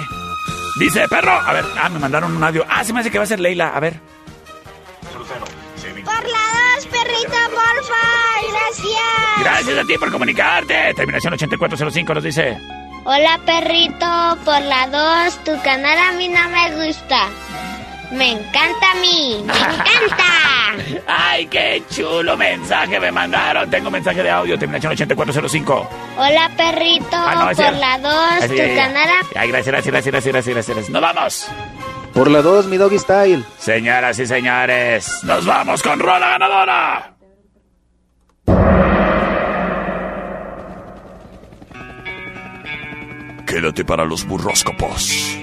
[0.80, 2.64] dice, perro, a ver, ah, me mandaron un audio.
[2.70, 4.00] Ah, se me hace que va a ser Leila, a ver.
[6.06, 6.41] Por la
[7.26, 8.04] porfa.
[8.52, 9.40] Gracias.
[9.40, 10.94] Gracias a ti por comunicarte.
[10.96, 12.58] Terminación 8405 nos dice.
[13.04, 14.38] Hola, perrito.
[14.46, 17.28] Por la dos, tu canal a mí no me gusta.
[18.12, 19.42] Me encanta a mí.
[19.46, 20.24] Me encanta.
[21.08, 23.70] ¡Ay, qué chulo mensaje me mandaron!
[23.70, 25.90] Tengo mensaje de audio, terminación 8405.
[26.18, 27.08] Hola, perrito.
[27.14, 28.84] Ah, no, por la dos, Ese tu ya, ya, ya.
[28.84, 29.40] canal a...
[29.40, 30.90] Ay, gracias, gracias, gracias, gracias, gracias, gracias.
[30.90, 31.48] ¡Nos vamos!
[32.14, 33.46] Por la 2, mi doggy style.
[33.58, 37.11] Señoras y señores, nos vamos con Rola Ganadora.
[43.52, 45.41] Quédate para los burróscopos.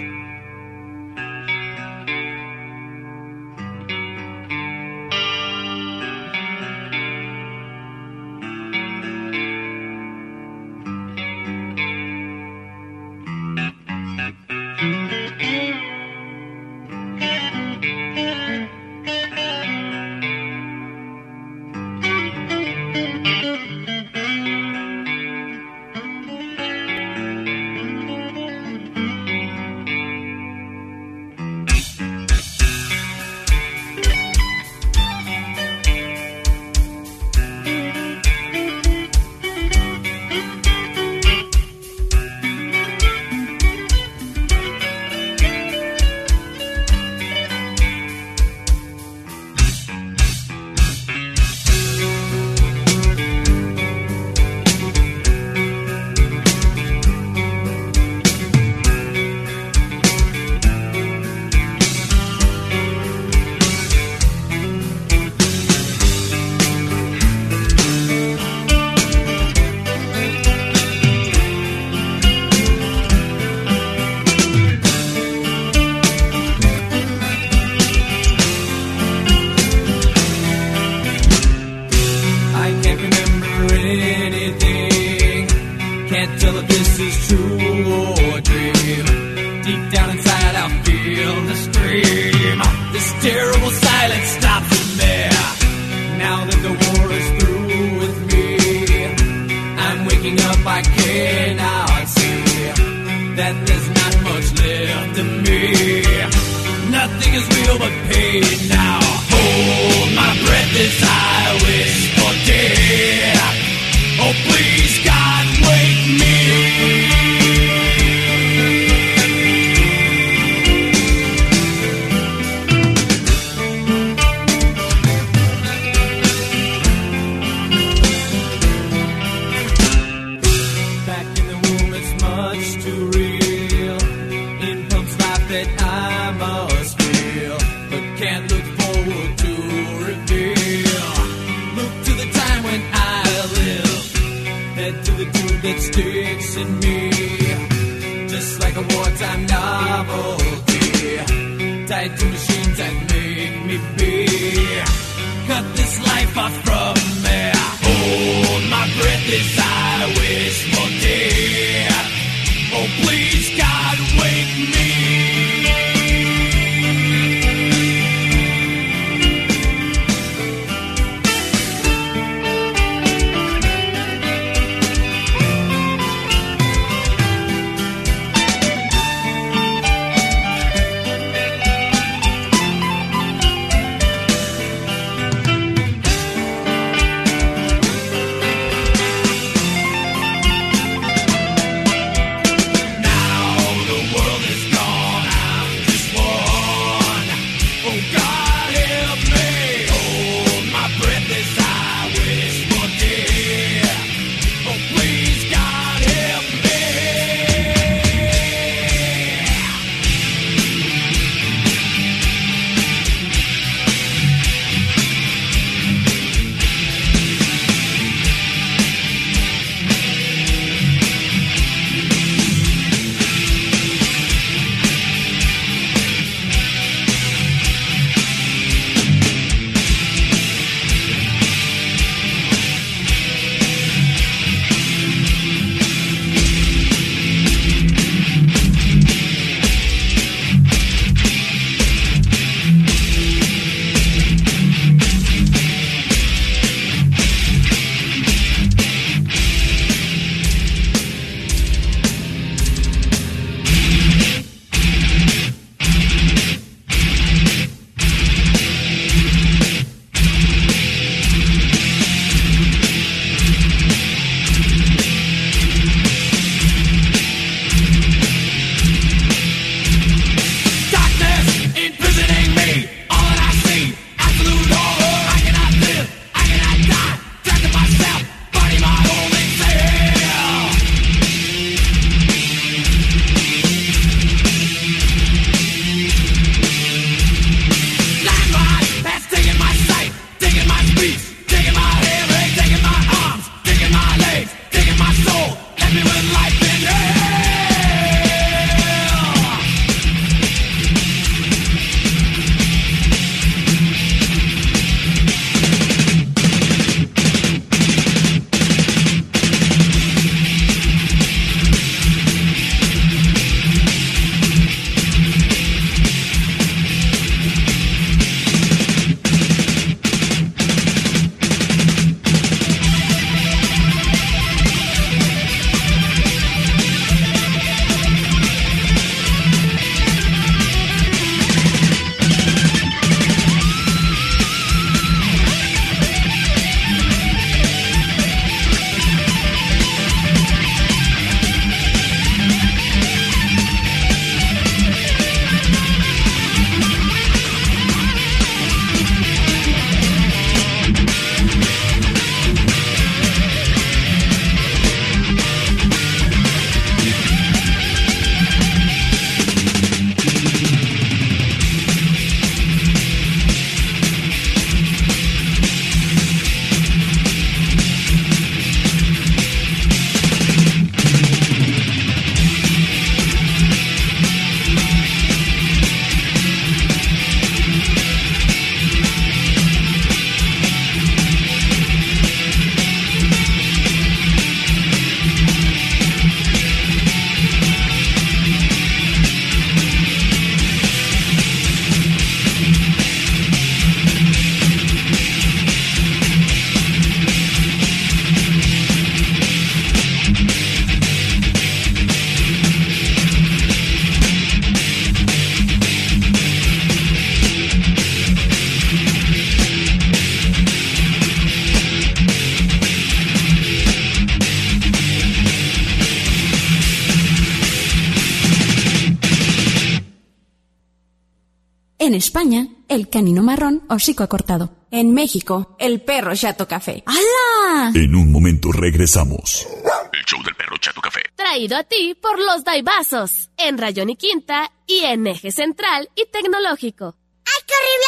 [422.38, 424.70] España, el canino marrón hocico acortado.
[424.92, 427.02] En México, el perro chato café.
[427.04, 427.90] ¡Hala!
[427.92, 429.66] En un momento regresamos.
[430.12, 431.18] El show del perro Chato Café.
[431.34, 433.50] Traído a ti por los Daibazos.
[433.56, 437.16] En Rayón y Quinta y en Eje Central y Tecnológico.
[437.44, 438.06] ¡Ay, qué horrible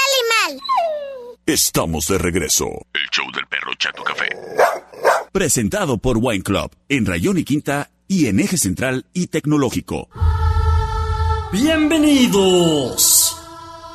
[0.54, 1.36] animal!
[1.46, 2.66] Estamos de regreso.
[2.94, 4.28] El show del perro Chato Café.
[5.32, 10.08] Presentado por Wine Club en Rayón y Quinta y en Eje Central y Tecnológico.
[11.50, 13.29] Bienvenidos.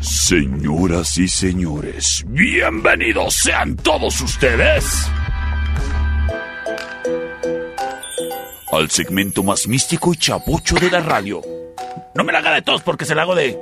[0.00, 5.10] Señoras y señores, bienvenidos sean todos ustedes
[8.72, 11.42] al segmento más místico y chapucho de la radio.
[12.14, 13.58] No me la haga de tos porque se la hago de...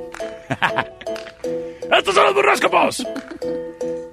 [1.91, 3.05] ¡Estos son los burroscopos!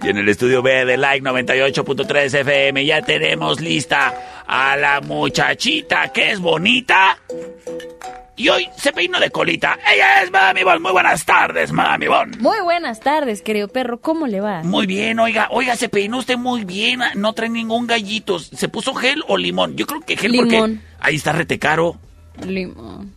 [0.02, 6.12] Y en el estudio B de Like 98.3 FM ya tenemos lista a la muchachita
[6.12, 7.20] que es bonita.
[8.38, 9.80] Y hoy se peinó de colita.
[9.94, 10.82] Ella es Mami Bon.
[10.82, 12.32] Muy buenas tardes, Mami Bon.
[12.40, 14.02] Muy buenas tardes, querido perro.
[14.02, 14.62] ¿Cómo le va?
[14.64, 17.00] Muy bien, oiga, oiga, se peinó usted muy bien.
[17.16, 18.40] No trae ningún gallito.
[18.40, 19.78] ¿Se puso gel o limón?
[19.78, 20.50] Yo creo que gel Limón.
[20.50, 21.98] porque ahí está retecaro.
[22.46, 23.14] Limón.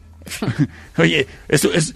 [0.99, 1.95] Oye, eso es.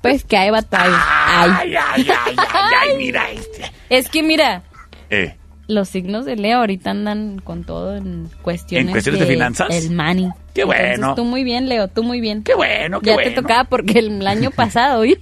[0.00, 3.70] Pues que ahí va Ay, ay, ay, ay, ay, mira este.
[3.90, 4.62] Es que mira,
[5.10, 5.36] Eh,
[5.68, 9.68] los signos de Leo ahorita andan con todo en cuestiones, ¿En cuestiones de finanzas?
[9.70, 10.30] El money.
[10.56, 11.14] Qué Entonces, bueno.
[11.14, 12.42] tú muy bien, Leo, tú muy bien.
[12.42, 13.30] qué bueno, qué ya bueno.
[13.30, 15.04] te tocaba porque el año pasado.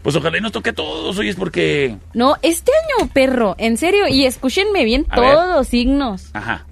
[0.00, 1.96] Pues ojalá y nos toque a todos hoy es porque.
[2.14, 5.34] No, este año, perro, en serio, y escúchenme bien A ver.
[5.34, 6.30] todos los signos.
[6.34, 6.64] Ajá.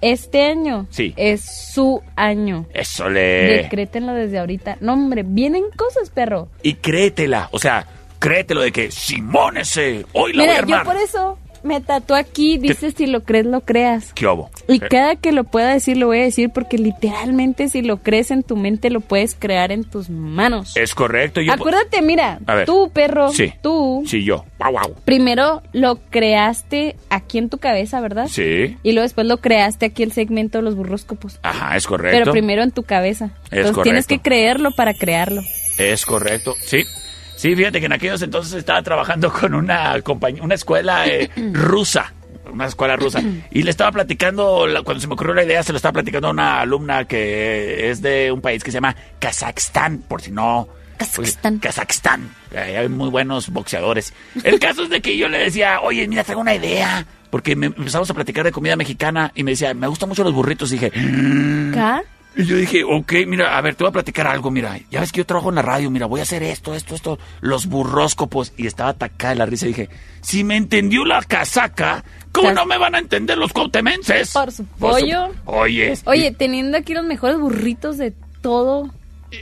[0.00, 1.14] Este año Sí.
[1.16, 2.66] es su año.
[2.74, 3.62] Eso le.
[3.62, 4.76] Decrétenlo desde ahorita.
[4.80, 6.48] No, hombre, vienen cosas, perro.
[6.62, 7.48] Y créetela.
[7.52, 7.86] O sea,
[8.18, 10.04] créetelo de que Simón ese.
[10.12, 13.46] Hoy la voy a Mira, yo por eso me tatué aquí, dice si lo crees,
[13.46, 14.12] lo creas.
[14.14, 14.50] ¿Qué obo?
[14.68, 17.98] Y Eh, cada que lo pueda decir, lo voy a decir porque literalmente si lo
[18.02, 20.76] crees en tu mente, lo puedes crear en tus manos.
[20.76, 21.40] Es correcto.
[21.40, 22.66] Yo Acuérdate, mira, A ver.
[22.66, 23.52] tú, perro, Sí.
[23.62, 24.44] tú, Sí, yo.
[24.58, 24.94] Guau, guau.
[25.04, 28.28] primero lo creaste aquí en tu cabeza, ¿verdad?
[28.28, 28.76] Sí.
[28.82, 31.38] Y luego después lo creaste aquí el segmento de los burróscopos.
[31.42, 32.18] Ajá, es correcto.
[32.18, 33.30] Pero primero en tu cabeza.
[33.50, 34.08] Entonces tienes correcto.
[34.08, 35.42] que creerlo para crearlo.
[35.78, 36.82] Es correcto, sí.
[37.38, 42.12] Sí, fíjate que en aquellos entonces estaba trabajando con una compañía, una escuela eh, rusa,
[42.52, 43.22] una escuela rusa,
[43.52, 46.26] y le estaba platicando, la- cuando se me ocurrió la idea, se lo estaba platicando
[46.28, 50.68] a una alumna que es de un país que se llama Kazajstán, por si no...
[50.98, 51.58] Kazajstán.
[51.60, 52.28] Kazajstán.
[52.56, 54.12] Ahí hay muy buenos boxeadores.
[54.42, 57.06] El caso es de que yo le decía, oye, mira, traigo una idea.
[57.30, 60.32] Porque me empezamos a platicar de comida mexicana y me decía, me gustan mucho los
[60.34, 60.72] burritos.
[60.72, 60.90] Y dije,
[61.72, 62.02] ¿Ca?
[62.38, 64.78] Y yo dije, ok, mira, a ver, te voy a platicar algo, mira.
[64.90, 67.18] Ya ves que yo trabajo en la radio, mira, voy a hacer esto, esto, esto,
[67.40, 68.52] los burróscopos.
[68.56, 69.88] Y estaba atacada de la risa y dije,
[70.20, 73.52] si me entendió la casaca, ¿cómo no me van a entender los?
[74.32, 75.28] Por su Por su- pollo.
[75.44, 78.90] Oye, Oye, teniendo aquí los mejores burritos de todo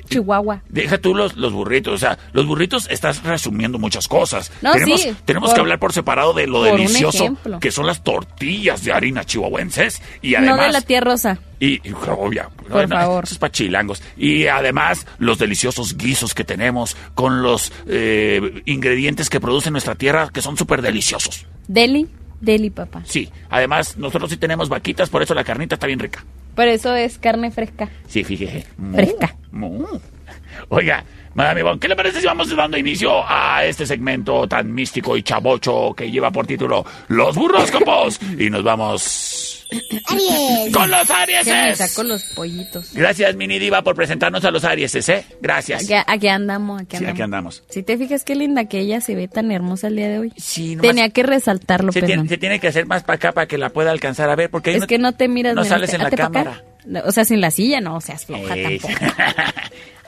[0.08, 0.62] Chihuahua.
[0.68, 4.50] Deja tú los, los burritos, o sea, los burritos estás resumiendo muchas cosas.
[4.62, 8.02] No, tenemos sí, tenemos por- que hablar por separado de lo delicioso que son las
[8.02, 11.38] tortillas de harina chihuahuenses y no además de la tía rosa.
[11.60, 13.24] y, y obvia, Por favor.
[13.24, 14.02] eso es para chilangos.
[14.16, 20.30] Y además, los deliciosos guisos que tenemos con los eh, ingredientes que produce nuestra tierra,
[20.32, 21.46] que son súper deliciosos.
[21.68, 22.08] Deli,
[22.40, 23.02] deli, papá.
[23.04, 26.24] Sí, además, nosotros sí tenemos vaquitas, por eso la carnita está bien rica.
[26.56, 27.90] Por eso es carne fresca.
[28.08, 28.64] Sí, fíjese.
[28.78, 29.36] Mu, Fresca.
[29.52, 29.84] mu.
[30.68, 31.04] Oiga,
[31.34, 35.22] Madame Ivonne, ¿qué le parece si vamos dando inicio a este segmento tan místico y
[35.22, 38.18] chabocho que lleva por título Los burróscopos?
[38.38, 39.66] y nos vamos
[40.08, 40.72] Aries.
[40.72, 41.76] con los Arieses.
[41.76, 42.92] sacó los pollitos.
[42.94, 45.26] Gracias, Mini Diva, por presentarnos a los Arieses, ¿eh?
[45.42, 45.82] Gracias.
[45.84, 47.12] Aquí, aquí andamos, aquí Sí, andamos.
[47.14, 47.62] aquí andamos.
[47.68, 50.32] Si te fijas qué linda que ella se ve tan hermosa el día de hoy.
[50.36, 53.46] Sí, nomás- Tenía que resaltarlo, se, tiene, se tiene que hacer más para acá para
[53.46, 55.54] que la pueda alcanzar a ver, porque ahí Es que no te miras.
[55.54, 56.62] no mira, sales en la cámara.
[56.86, 59.12] No, O sea, sin la silla, no seas floja Eh, tampoco.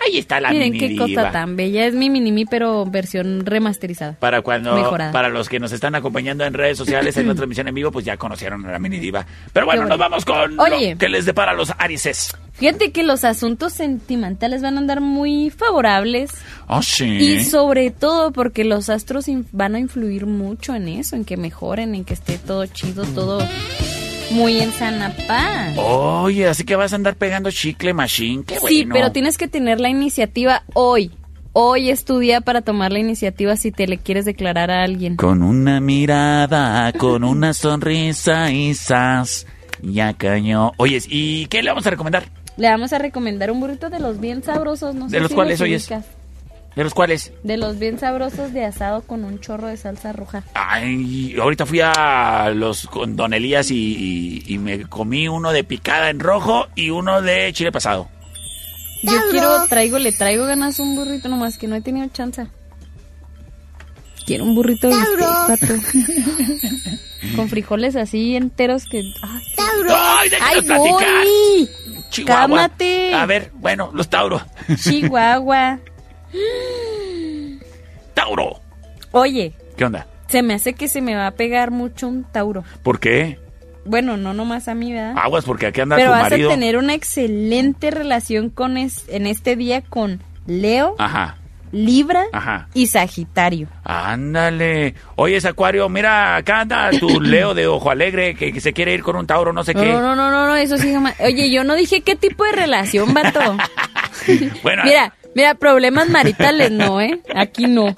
[0.04, 1.06] Ahí está la Miren Mini qué Diva.
[1.22, 1.86] cosa tan bella.
[1.86, 4.14] Es mi mini pero versión remasterizada.
[4.18, 5.12] Para cuando, Mejorada.
[5.12, 8.04] para los que nos están acompañando en redes sociales en la transmisión en vivo, pues
[8.04, 9.26] ya conocieron a la mini diva.
[9.52, 10.92] Pero bueno, Qué nos vamos con Oye.
[10.92, 12.36] lo que les depara a los Arises.
[12.54, 16.30] Fíjate que los asuntos sentimentales van a andar muy favorables.
[16.66, 17.04] Oh, sí.
[17.04, 21.94] Y sobre todo porque los astros van a influir mucho en eso, en que mejoren,
[21.94, 23.38] en que esté todo chido, todo
[24.30, 25.74] muy en sana paz.
[25.76, 28.44] Oye, así que vas a andar pegando chicle machine.
[28.44, 28.94] Qué Sí, bueno.
[28.94, 31.10] pero tienes que tener la iniciativa hoy.
[31.52, 35.16] hoy es tu día para tomar la iniciativa si te le quieres declarar a alguien.
[35.16, 39.46] Con una mirada, con una sonrisa y sas,
[39.82, 40.72] ya cañó.
[40.76, 42.24] Oyes, ¿y qué le vamos a recomendar?
[42.56, 45.34] Le vamos a recomendar un burrito de los bien sabrosos, no sé ¿De los si
[45.34, 45.84] cuales, oyes?
[45.86, 46.04] ubicas.
[46.78, 47.32] ¿De los cuales?
[47.42, 50.44] De los bien sabrosos de asado con un chorro de salsa roja.
[50.54, 53.74] Ay, ahorita fui a los con Don Elías y,
[54.46, 58.08] y- y me comí uno de picada en rojo y uno de chile pasado.
[59.02, 62.46] Yo quiero, traigo, le traigo ganas un burrito nomás que no he tenido chance.
[64.24, 64.94] Quiero un burrito de
[65.48, 65.74] pato.
[67.34, 69.00] Con frijoles así enteros que...
[69.22, 69.42] ¡Ay,
[69.88, 71.24] ¡Ay, déjame ¡Ay, platicar!
[71.24, 71.68] voy!
[72.10, 72.40] Chihuahua.
[72.40, 73.14] ¡Cámate!
[73.14, 74.40] A ver, bueno, los Tauro.
[74.80, 75.80] Chihuahua.
[78.14, 78.60] ¡Tauro!
[79.12, 80.06] Oye, ¿Qué onda?
[80.28, 82.64] se me hace que se me va a pegar mucho un Tauro.
[82.82, 83.38] ¿Por qué?
[83.84, 85.14] Bueno, no nomás a mí, ¿verdad?
[85.16, 86.50] Aguas, porque aquí anda Pero tu vas marido.
[86.50, 91.36] a tener una excelente relación con es- en este día con Leo, Ajá,
[91.72, 92.68] Libra ajá.
[92.74, 93.68] y Sagitario.
[93.84, 94.94] Ándale.
[95.16, 99.02] Oye, Acuario, mira, acá anda tu Leo de Ojo Alegre que, que se quiere ir
[99.02, 99.92] con un Tauro, no sé No, qué.
[99.92, 101.14] no, no, no, no, no, eso sí jamás.
[101.20, 103.40] Oye, yo no dije qué tipo de relación, vato.
[104.62, 107.20] Bueno, Mira, mira, problemas maritales no, ¿eh?
[107.34, 107.88] Aquí no.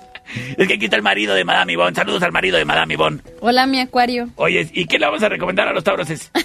[0.57, 1.95] es que aquí está el marido de Madame Ivonne.
[1.95, 3.21] Saludos al marido de Madame Ivonne.
[3.41, 4.29] Hola, mi acuario.
[4.37, 6.09] Oye, ¿y qué le vamos a recomendar a los Tauros?
[6.11, 6.31] Es-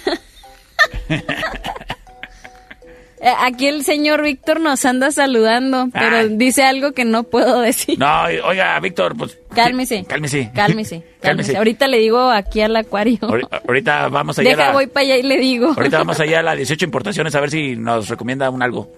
[3.18, 6.28] Eh, aquí el señor Víctor nos anda saludando, pero Ay.
[6.36, 7.98] dice algo que no puedo decir.
[7.98, 9.38] No, oiga, Víctor, pues...
[9.54, 10.04] Cálmese.
[10.04, 10.50] Cálmese.
[10.54, 11.56] Cálmese, cálmese.
[11.56, 13.16] Ahorita le digo aquí al acuario.
[13.22, 14.50] Ahori- Ahorita vamos allá.
[14.50, 15.68] a Deja, la- voy para allá y le digo.
[15.74, 18.92] Ahorita vamos allá a la 18 importaciones a ver si nos recomienda un algo.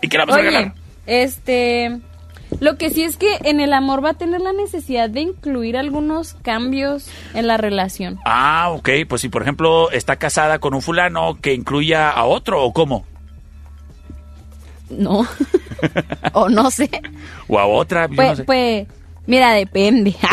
[0.00, 0.72] ¿Y qué le vamos a regalar?
[1.06, 2.00] Este...
[2.58, 5.76] Lo que sí es que en el amor va a tener la necesidad de incluir
[5.76, 8.18] algunos cambios en la relación.
[8.24, 8.88] Ah, ok.
[9.08, 13.06] Pues si, por ejemplo, está casada con un fulano que incluya a otro, ¿o cómo?
[14.90, 15.24] No.
[16.32, 16.90] o no sé.
[17.46, 18.44] O a otra, yo Pues, no sé.
[18.44, 18.88] pues,
[19.26, 20.14] mira, depende.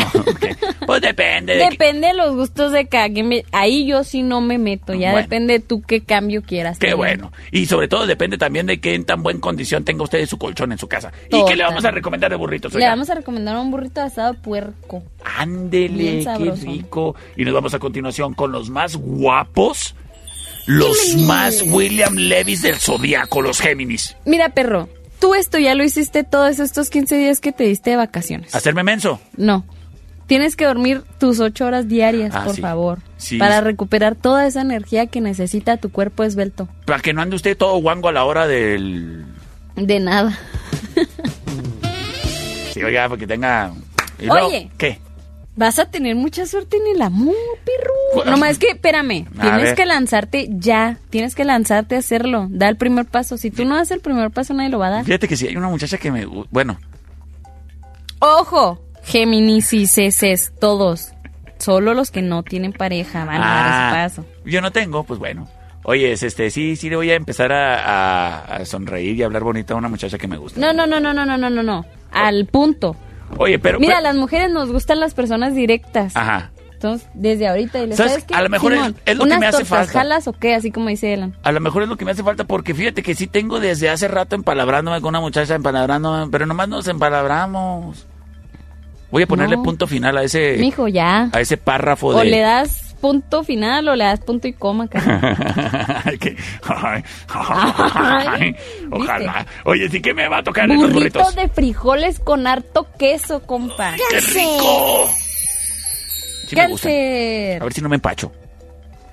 [0.88, 1.70] Pues depende de...
[1.70, 3.30] depende de los gustos de cada quien.
[3.52, 4.94] Ahí yo sí no me meto.
[4.94, 5.24] Ya Bueno.
[5.28, 6.78] depende de tú qué cambio quieras.
[6.80, 6.96] Qué tener.
[6.96, 7.34] bueno.
[7.52, 10.72] Y sobre todo depende también de qué en tan buena condición tenga usted su colchón
[10.72, 11.12] en su casa.
[11.30, 12.72] ¿Y qué le vamos a recomendar de burritos?
[12.72, 12.92] Le oiga?
[12.92, 15.04] vamos a recomendar un burrito de asado puerco.
[15.26, 17.16] Ándele, qué rico.
[17.36, 19.94] Y nos vamos a continuación con los más guapos,
[20.68, 24.16] los más William Levis del Zodíaco, los Géminis.
[24.26, 24.88] Mira, perro,
[25.20, 28.54] tú esto ya lo hiciste todos estos 15 días que te diste de vacaciones.
[28.56, 29.20] ¿Hacerme menso?
[29.36, 29.66] No.
[30.28, 32.62] Tienes que dormir tus ocho horas diarias, Ah, por sí.
[32.62, 33.00] favor.
[33.16, 33.38] Sí.
[33.38, 36.68] Para recuperar toda esa energía que necesita tu cuerpo esbelto.
[36.86, 39.26] Para que no ande usted todo guango a la hora del...
[39.78, 40.38] De nada.
[42.74, 43.72] Sí, oiga, porque tenga...
[44.20, 44.70] y luego, Oye.
[44.78, 45.00] ¿Qué?
[45.58, 47.36] Vas a tener mucha suerte en el amor,
[47.66, 47.94] perro.
[48.16, 48.32] Bueno.
[48.32, 49.76] Nomás que, espérame, tienes ver.
[49.76, 50.98] que lanzarte ya.
[51.10, 52.48] Tienes que lanzarte a hacerlo.
[52.50, 53.38] Da el primer paso.
[53.38, 55.06] Si tú no das el primer paso, nadie lo va a dar.
[55.06, 56.26] Fíjate que si hay una muchacha que me...
[56.52, 56.78] Bueno,
[58.20, 61.12] Ojo, Géminis y Ceces, todos.
[61.60, 64.30] Solo los que no tienen pareja van a dar Ah, ese paso.
[64.46, 65.48] yo no tengo, pues bueno.
[65.84, 69.44] Oye, es este, sí, sí le voy a empezar a, a- a sonreír y hablar
[69.44, 70.60] bonito a una muchacha que me gusta.
[70.60, 71.86] No, no, no, no, no, no, no, no, no.
[72.12, 72.96] Al punto.
[73.38, 73.80] Oye, pero...
[73.80, 76.16] Mira, pero- las mujeres nos gustan las personas directas.
[76.16, 76.52] Ajá.
[76.74, 78.12] Entonces, desde ahorita, y le ¿Sabes?
[78.12, 78.36] ¿sabes qué?
[78.36, 79.92] A lo mejor es- Simón, es lo que ¿unas me hace falta.
[79.94, 80.54] jalas o qué?
[80.54, 81.36] Así como dice Elan.
[81.42, 83.90] A lo mejor es lo que me hace falta porque fíjate que sí tengo desde
[83.90, 88.06] hace rato empalabrándome con una muchacha, empalabrándome, pero nomás nos empalabramos.
[89.10, 89.64] Voy a ponerle No.
[89.64, 91.30] punto final a ese Mijo, ya.
[91.32, 94.88] a ese párrafo O de le das punto final o le das punto y coma,
[96.20, 96.36] que-
[96.68, 98.56] ay, ay,
[98.92, 99.46] ojalá.
[99.66, 101.36] Oye, sí que me va a tocar estos Burrito burritos.
[101.36, 103.94] de frijoles con harto queso, compa.
[103.96, 105.10] ¡Qué rico!
[106.48, 106.56] Sí.
[106.56, 107.62] Cáncer.
[107.62, 108.32] A ver si no me empacho.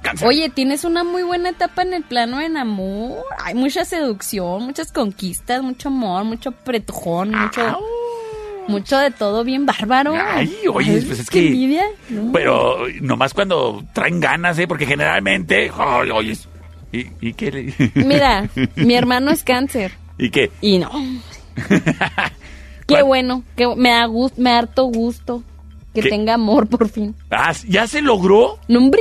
[0.03, 0.29] Cáncer.
[0.29, 3.25] Oye, tienes una muy buena etapa en el plano en amor.
[3.43, 7.63] Hay mucha seducción, muchas conquistas, mucho amor, mucho pretujón, mucho,
[8.69, 10.15] mucho de todo bien bárbaro.
[10.17, 11.85] Ay, oye, pues es que- envidia.
[12.09, 12.33] No.
[12.33, 14.67] Pero nomás cuando traen ganas, ¿eh?
[14.67, 15.71] Porque generalmente...
[15.77, 16.37] ay, oye,
[16.93, 20.51] ¿y, y qué le- Mira, mi hermano es cáncer ¿Y qué?
[20.61, 20.91] y no.
[22.87, 25.43] Qué bueno, que me da gusto, me da harto gusto
[25.95, 26.11] que ¿Qué?
[26.11, 27.15] tenga amor por fin.
[27.31, 28.59] Ah, ¿Ya se logró?
[28.69, 29.01] ¿Numbri?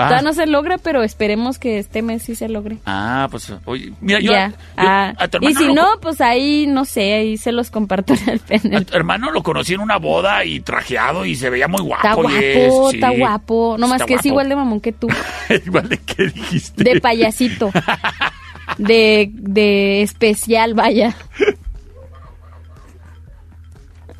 [0.00, 0.04] Ah.
[0.06, 2.78] Todavía no se logra, pero esperemos que este mes sí se logre.
[2.86, 4.48] Ah, pues, oye, mira, yo, ya.
[4.50, 7.70] yo- Ah, a tu y si lo, no, pues ahí, no sé, ahí se los
[7.70, 11.24] comparto en el, en a el tu hermano lo conocí en una boda y trajeado
[11.24, 12.06] y se veía muy guapo.
[12.06, 12.96] Está guapo, sí.
[12.96, 13.76] está guapo.
[13.78, 15.08] No más que es igual de mamón que tú.
[15.66, 16.84] igual de qué dijiste.
[16.84, 17.70] De payasito.
[18.76, 21.16] De, de especial, vaya.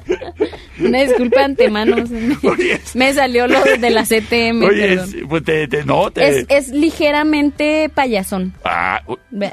[0.80, 1.96] Una disculpa de antemano.
[2.08, 2.36] Me,
[2.94, 4.62] me salió lo de la CTM.
[4.64, 6.28] Oye, es- pues te, te- no, te...
[6.40, 8.54] Es, es ligeramente payasón.
[8.64, 9.02] Ah,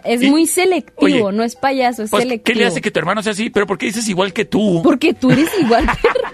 [0.03, 2.53] Es Y- muy selectivo, oye, no es payaso, es pues, selectivo.
[2.53, 3.49] ¿qué le hace que tu hermano sea así?
[3.49, 4.81] ¿Pero por qué dices igual que tú?
[4.83, 6.29] Porque tú eres igual, perro.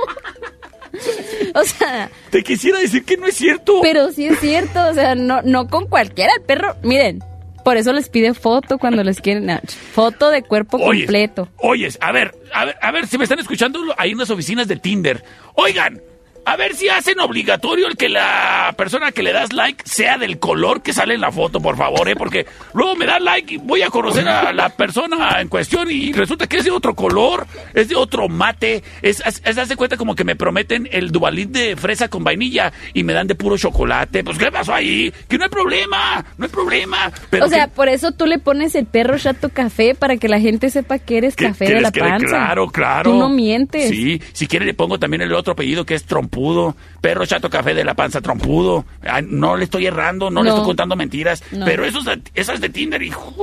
[1.55, 3.79] o sea, Te quisiera decir que no es cierto.
[3.81, 6.31] pero sí es cierto, o sea, no, no con cualquiera.
[6.37, 7.23] El perro, miren,
[7.63, 9.45] por eso les pide foto cuando les quieren.
[9.45, 9.59] no,
[9.93, 11.49] foto de cuerpo Oyes, completo.
[11.57, 14.75] Oyes, a ver, a ver, a ver, si me están escuchando, hay unas oficinas de
[14.77, 15.23] Tinder.
[15.55, 16.01] Oigan,
[16.43, 20.39] a ver si hacen obligatorio el que la persona que le das like sea del
[20.39, 22.15] color que sale en la foto, por favor, ¿eh?
[22.15, 26.11] Porque luego me da like y voy a conocer a la persona en cuestión y
[26.13, 28.83] resulta que es de otro color, es de otro mate.
[29.01, 32.71] Es, es, es- hace cuenta como que me prometen el dubalit de fresa con vainilla
[32.93, 34.23] y me dan de puro chocolate.
[34.23, 35.13] Pues, ¿qué pasó ahí?
[35.27, 37.11] Que no hay problema, no hay problema.
[37.29, 40.27] Pero o sea, que- por eso tú le pones el perro chato café para que
[40.27, 42.25] la gente sepa que eres café de la panza.
[42.27, 43.11] Claro, claro.
[43.11, 43.89] Tú no mientes.
[43.89, 46.75] Sí, si quiere le pongo también el otro apellido que es Trompudo.
[47.01, 48.85] Perro chato café de la panza Trompudo.
[49.03, 51.43] Ay, no le estoy errando, no, le estoy contando mentiras.
[51.51, 51.65] No.
[51.65, 53.35] Pero esos, de- esas de Tinder, hijo.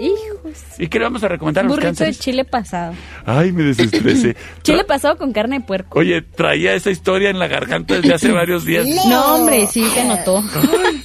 [0.00, 0.58] Hijos.
[0.78, 2.94] ¿Y qué le vamos a recomendar a los Burrito de chile pasado.
[3.26, 4.36] Ay, me desestresé.
[4.62, 5.98] Chile pasado con carne de puerco.
[5.98, 8.86] Oye, traía esa historia en la garganta desde hace varios días.
[9.06, 10.42] No, hombre, sí se notó.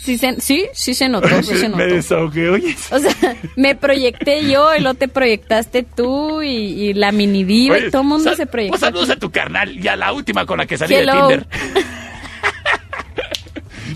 [0.08, 2.74] Sí, se, sí, sí se notó, sí se me desahogué, oye.
[2.92, 3.12] O sea,
[3.58, 7.92] me proyecté yo y luego te proyectaste tú y, y la mini diva Oye, y
[7.92, 8.72] todo el mundo sal- se proyectó.
[8.72, 11.28] Pues saludos a tu carnal, ya la última con la que salí de Hello.
[11.28, 11.48] Tinder.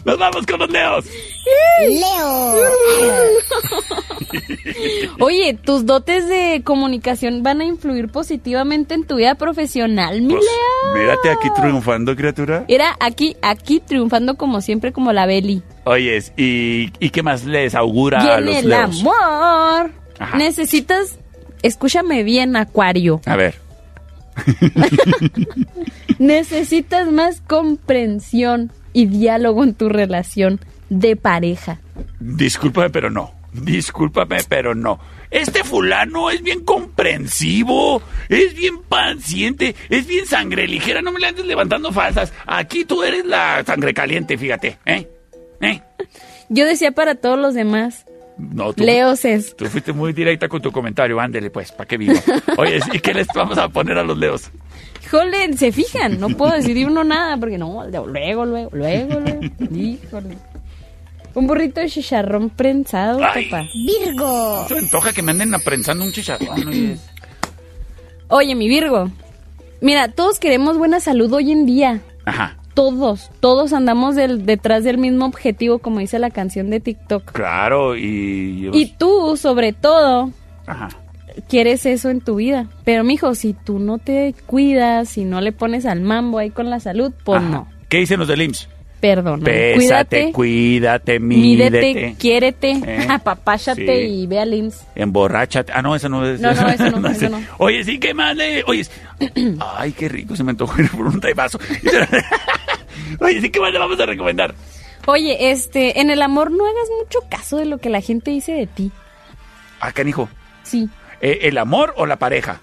[0.06, 1.06] Nos vamos con los leos.
[5.20, 10.44] Oye, tus dotes de comunicación van a influir positivamente en tu vida profesional, mi Pues,
[10.44, 10.96] Leo.
[11.04, 12.66] mírate aquí triunfando, criatura.
[12.68, 15.62] Era aquí, aquí triunfando como siempre, como la Beli.
[15.84, 19.00] Oyes, ¿y, ¿y qué más les augura Y a los el leos?
[19.02, 20.38] amor, Ajá.
[20.38, 21.18] necesitas,
[21.62, 23.22] escúchame bien, Acuario.
[23.26, 23.56] A ver,
[26.20, 31.80] Necesitas más comprensión y diálogo en tu relación de pareja.
[32.20, 33.32] discúlpame, pero no.
[33.54, 35.00] Discúlpame, pero no.
[35.30, 41.02] Este fulano es bien comprensivo, es bien paciente, es bien sangre ligera.
[41.02, 42.32] No me le andes levantando falsas.
[42.46, 44.78] Aquí tú eres la sangre caliente, fíjate.
[44.86, 45.08] ¿Eh?
[45.62, 45.82] ¿Eh?
[46.50, 48.06] Yo decía para todos los demás,
[48.38, 49.56] No, tú, Leos es.
[49.56, 51.20] tú fuiste muy directa con tu comentario.
[51.20, 52.20] Ándele, pues, ¿para qué vivo?
[52.58, 54.50] Oye, ¿y qué les vamos a poner a los leos?
[55.04, 59.40] Híjole, se fijan, no puedo decidir uno nada, porque no, luego, luego, luego, luego.
[59.76, 60.38] Híjole.
[61.34, 63.46] Un burrito de chicharrón prensado, Ay.
[63.46, 63.66] papá.
[63.74, 64.66] Virgo.
[64.68, 66.50] Se me antoja que me anden aprensando un chicharrón.
[66.68, 67.00] oyes.
[68.28, 69.10] Oye, mi Virgo.
[69.82, 72.02] Mira, todos queremos buena salud hoy en día.
[72.26, 72.58] Ajá.
[72.74, 77.32] Todos, todos andamos del- detrás del mismo objetivo, como dice la canción de TikTok.
[77.32, 78.70] Claro, y...
[78.72, 80.32] Y tú, sobre todo,
[80.68, 80.90] Ajá.
[81.50, 82.68] Quieres eso en tu vida.
[82.84, 86.70] Pero, mijo, si tú no te cuidas, si no le pones al mambo ahí con
[86.70, 87.50] la salud, pues Ajá.
[87.50, 87.68] no.
[87.90, 88.68] ¿Qué dicen los del IMSS?
[89.02, 89.42] Perdón.
[89.42, 92.16] Pésate, Cuídate, cuídate, mídete, mídete.
[92.20, 94.14] quiérete, Eh, apapáchate sí.
[94.14, 94.86] y ve al IMSS.
[94.94, 95.72] Emborráchate.
[95.76, 96.40] Ah, no, eso no es.
[96.40, 97.40] No, no, eso no, eso no.
[97.58, 98.64] Oye, sí, ¿qué le...?
[98.68, 98.86] Oye,
[99.78, 101.60] ay, qué rico, se me antojó ir por un taibazo.
[103.20, 104.54] Oye, sí, ¿qué más le vamos a recomendar?
[105.08, 108.52] Oye, este, en el amor no hagas mucho caso de lo que la gente dice
[108.54, 108.92] de ti.
[109.80, 110.30] Ah, canijo.
[110.64, 110.90] Sí.
[111.22, 112.62] Eh, ¿El amor o la pareja?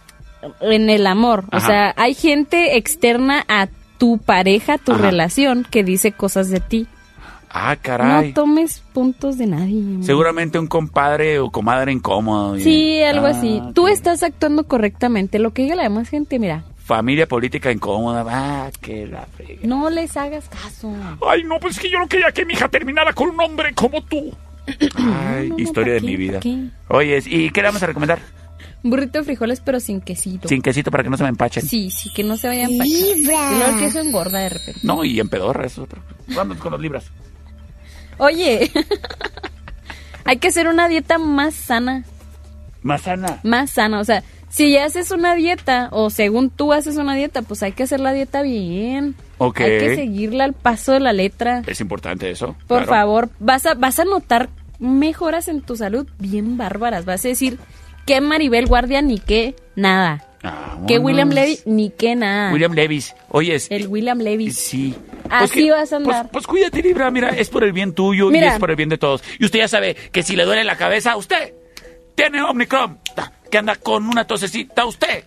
[0.61, 1.45] En el amor.
[1.53, 3.69] O sea, hay gente externa a
[3.99, 5.03] tu pareja, tu Ajá.
[5.03, 6.87] relación, que dice cosas de ti.
[7.51, 8.29] Ah, caray.
[8.29, 9.83] No tomes puntos de nadie.
[10.03, 12.59] Seguramente un compadre o comadre incómodo.
[12.59, 13.61] Sí, algo Ah, así.
[13.75, 15.39] Tú estás actuando correctamente.
[15.39, 18.25] Lo que diga la demás gente, mira, Familia política incómoda.
[18.29, 19.61] Ah, que la frega.
[19.65, 20.91] no les hagas caso.
[21.27, 23.75] Ay, no, pues es que yo no quería que mi hija terminara con un hombre
[23.75, 24.33] como tú.
[24.97, 26.41] Ay, no, no, historia de ¿pa' mi vida.
[26.89, 28.21] Oye, ¿y qué le vamos a recomendar?
[28.85, 30.49] Un burrito de frijoles, pero sin quesito.
[30.49, 31.65] Sin quesito para que no se me empachen.
[31.67, 34.81] Sí, sí, que no se vayan para Y luego el queso engorda de repente.
[34.85, 36.01] No, y en pedorra, eso es otro.
[36.29, 37.07] Vamos con los libras.
[38.19, 38.71] Oye,
[40.25, 42.05] hay que hacer una dieta más sana,
[42.83, 43.41] Más sana.
[43.43, 44.01] más sana.
[44.01, 47.73] O sea, si ya haces una dieta, o según tú haces una dieta, pues hay
[47.73, 49.15] que hacer la dieta bien.
[49.39, 49.61] Ok.
[49.61, 51.63] Hay que seguirla al paso de la letra.
[51.67, 52.57] Es importante eso.
[52.67, 52.87] Por claro.
[52.87, 54.49] favor, vas a, vas a notar
[54.79, 57.05] mejoras en tu salud bien bárbaras.
[57.05, 57.59] Vas a decir
[58.09, 60.25] que Maribel Guardia ni que nada.
[60.43, 60.99] Ah, Que.
[60.99, 62.53] William Levy ni que nada.
[62.53, 63.15] William Levis.
[63.29, 64.51] Oye, El William Levy.
[64.51, 64.95] sí.
[65.31, 66.23] Así que- vas a andar.
[66.23, 67.11] Pues, pues cuídate, Libra.
[67.11, 69.23] Mira, es por el bien tuyo y es por el bien de todos.
[69.39, 71.53] Y usted ya sabe que si le duele la cabeza, usted
[72.15, 72.97] tiene Omnicrom.
[73.15, 75.25] Ta, Que anda con una tosecita, usted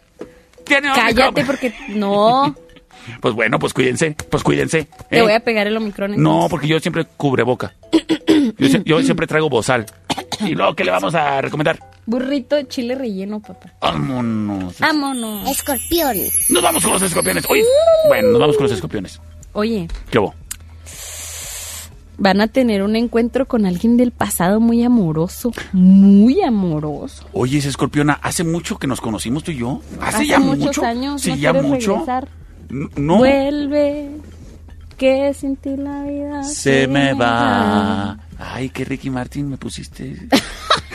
[0.66, 0.90] tiene.
[0.95, 2.56] Cállate porque no.
[3.20, 4.16] Pues bueno, pues cuídense.
[4.30, 4.88] Pues cuídense.
[5.10, 5.22] Te ¿eh?
[5.24, 6.22] voy a pegar el omicron.
[6.22, 7.74] No, porque yo siempre cubre boca.
[8.60, 9.88] Yo, yo siempre traigo bozal.
[10.40, 11.80] ¿Y luego qué le vamos a recomendar?
[12.06, 13.73] Burrito de chile relleno, papá.
[13.82, 14.80] Vámonos.
[14.80, 15.49] Vámonos.
[15.49, 16.18] Escorpión.
[16.49, 17.45] Nos vamos con los escorpiones.
[17.49, 17.64] Oye,
[18.07, 19.19] bueno, nos vamos con los escorpiones.
[19.53, 20.34] Oye, ¿Qué hubo?
[22.18, 25.52] van a tener un encuentro con alguien del pasado muy amoroso.
[25.73, 27.26] Muy amoroso.
[27.34, 29.82] Oye, ese escorpiona, ¿hace mucho que nos conocimos tú y yo?
[29.99, 30.86] ¿Hace, Hace ya muchos mucho?
[30.86, 31.91] años, Sí, ¿no ya quieres mucho.
[31.94, 32.28] regresar?
[32.95, 33.18] No.
[33.18, 34.11] Vuelve,
[34.98, 38.19] que sin ti la vida Se me va.
[38.38, 40.15] Ay, qué Ricky Martin me pusiste.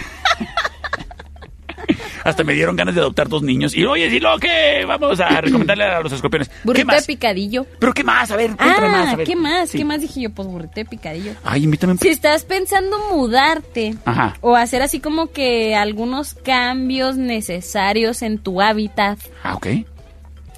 [2.27, 3.73] Hasta me dieron ganas de adoptar dos niños.
[3.77, 6.49] Y oye, si lo que vamos a recomendarle a los escorpiones.
[6.49, 7.67] ¿Qué Burrito de picadillo.
[7.79, 8.31] ¿Pero qué más?
[8.33, 9.13] A ver, Ah, más.
[9.13, 9.27] A ver.
[9.27, 9.71] ¿qué más?
[9.71, 9.79] Sí.
[9.79, 10.31] ¿Qué más dije yo?
[10.31, 11.33] Pues burrito de picadillo.
[11.45, 11.97] Ay, invítame.
[11.99, 14.35] Si estás pensando mudarte Ajá.
[14.41, 19.67] o hacer así como que algunos cambios necesarios en tu hábitat, Ah, ok.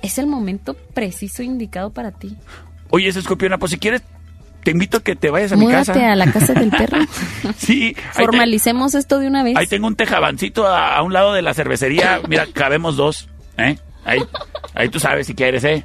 [0.03, 2.35] es el momento preciso indicado para ti.
[2.90, 4.03] Oye, ese escorpiona, pues si quieres,
[4.63, 5.93] te invito a que te vayas a mi casa.
[6.13, 6.99] a la casa del perro.
[7.57, 7.95] Sí.
[7.95, 9.57] te- Formalicemos esto de una vez.
[9.57, 12.21] Ahí tengo un tejabancito a, a un lado de la cervecería.
[12.29, 13.29] Mira, cabemos dos.
[13.57, 13.79] ¿eh?
[14.05, 14.21] Ahí,
[14.75, 15.85] ahí tú sabes si quieres, ¿eh?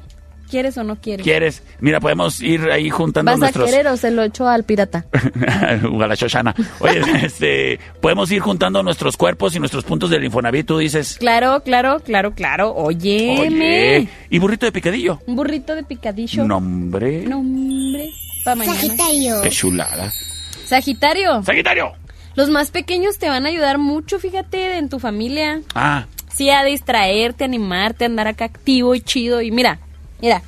[0.50, 1.24] ¿Quieres o no quieres?
[1.24, 1.62] ¿Quieres?
[1.80, 3.66] Mira, podemos ir ahí juntando ¿Vas nuestros...
[3.66, 5.04] a querer o se lo echo al pirata?
[5.90, 6.54] Ojalá, Shoshana.
[6.80, 11.16] Oye, este, podemos ir juntando nuestros cuerpos y nuestros puntos del Infonavit, tú dices.
[11.18, 12.72] Claro, claro, claro, claro.
[12.74, 13.40] Óyeme.
[13.40, 15.18] Oye, ¿y burrito de picadillo?
[15.26, 16.44] Un burrito de picadillo.
[16.44, 17.22] Nombre.
[17.24, 18.10] Nombre.
[18.44, 18.76] Pa' mañana.
[18.78, 19.42] Sagitario.
[19.42, 20.12] Qué chulada.
[20.66, 21.42] Sagitario.
[21.42, 21.92] Sagitario.
[22.34, 25.60] Los más pequeños te van a ayudar mucho, fíjate, en tu familia.
[25.74, 29.40] Ah, Sí, a distraerte, animarte, andar acá activo y chido.
[29.40, 29.78] Y mira,
[30.20, 30.42] mira.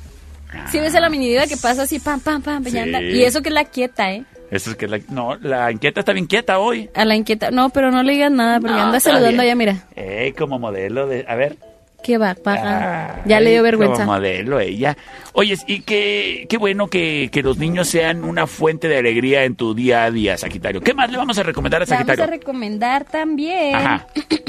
[0.69, 2.77] Si ves a la mini diva que pasa así, pam, pam, pam, ya Sí.
[2.79, 3.01] anda.
[3.01, 4.25] Y eso que es la quieta, ¿eh?
[4.51, 4.99] eso es que la...
[5.09, 6.89] No, la inquieta está bien quieta hoy.
[6.93, 7.51] A la inquieta.
[7.51, 9.39] No, pero no le digas nada, porque No, anda saludando bien.
[9.41, 9.87] allá, mira.
[9.95, 11.25] Eh, como modelo de...
[11.27, 11.57] A ver.
[12.03, 13.15] Qué va, paja.
[13.15, 14.03] Ay, ya le dio vergüenza.
[14.05, 14.95] Como modelo ella.
[15.33, 19.55] Oye, y qué, qué bueno que, que los niños sean una fuente de alegría en
[19.55, 20.79] tu día a día, Sagitario.
[20.81, 22.23] ¿Qué más le vamos a recomendar a Te vamos Sagitario?
[22.23, 23.75] a recomendar también.
[23.75, 24.07] Ajá.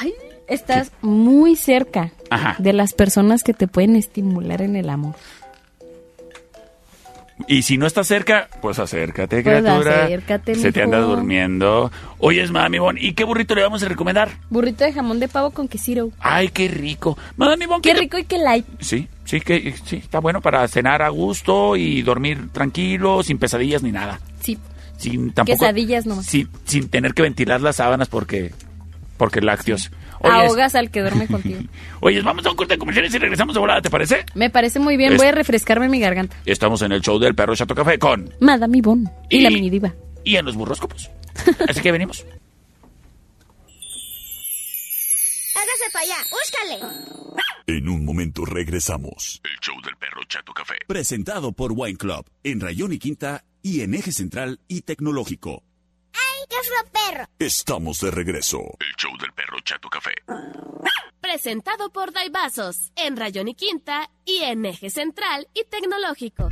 [0.00, 0.14] Ay,
[0.46, 2.54] estás muy cerca Ajá.
[2.58, 5.14] de las personas que te pueden estimular en el amor.
[7.48, 10.04] Y si no estás cerca, pues acércate, Pues criatura.
[10.04, 11.90] acércate, Se te anda durmiendo.
[12.18, 12.96] Oye, es Mami Bon.
[12.98, 14.30] ¿Y qué burrito le vamos a recomendar?
[14.50, 16.10] Burrito de jamón de pavo con quesiro.
[16.20, 17.18] Ay, qué rico.
[17.36, 18.66] Mami Bon, Qué ¿qué te- rico y qué light.
[18.80, 23.82] Sí, sí, que sí, está bueno para cenar a gusto y dormir tranquilo, sin pesadillas
[23.82, 24.20] ni nada.
[24.40, 24.58] Sí,
[24.96, 25.58] Sin tampoco.
[25.58, 26.26] quesadillas nomás.
[26.26, 28.52] Sin, sin tener que ventilar las sábanas porque.
[29.16, 29.90] Porque lácteos.
[30.22, 31.60] Ahogas al que duerme contigo.
[32.00, 34.24] Oye, vamos a un corte de comerciales y regresamos de volada, ¿te parece?
[34.34, 35.12] Me parece muy bien.
[35.12, 36.36] Es- Voy a refrescarme mi garganta.
[36.46, 38.32] Estamos en el show del perro Chato Café con.
[38.40, 39.94] Madame Ivonne y, Y- la mini diva.
[40.24, 41.10] Y en los burroscopos.
[41.68, 42.24] Así que venimos.
[45.54, 46.16] Hágase para allá.
[46.30, 46.96] Búscale.
[47.66, 49.40] En un momento regresamos.
[49.44, 50.74] El show del perro Chato Café.
[50.86, 55.62] Presentado por Wine Club en Rayón y Quinta y en Eje Central y Tecnológico.
[56.12, 57.24] ¡Ay, qué fue perro!
[57.38, 58.58] Estamos de regreso.
[58.80, 60.12] El show del perro Chato Café.
[61.20, 66.48] Presentado por Daibazos, en Rayón y Quinta y en Eje Central y Tecnológico.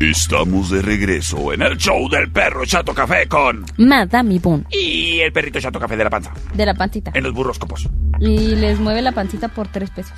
[0.00, 3.64] Estamos de regreso en el show del perro Chato Café con.
[3.78, 6.32] Madame Ivonne Y el perrito Chato Café de la panza.
[6.54, 7.10] de la pancita.
[7.14, 7.88] En los burroscopos.
[8.20, 10.12] Y les mueve la pancita por tres pesos.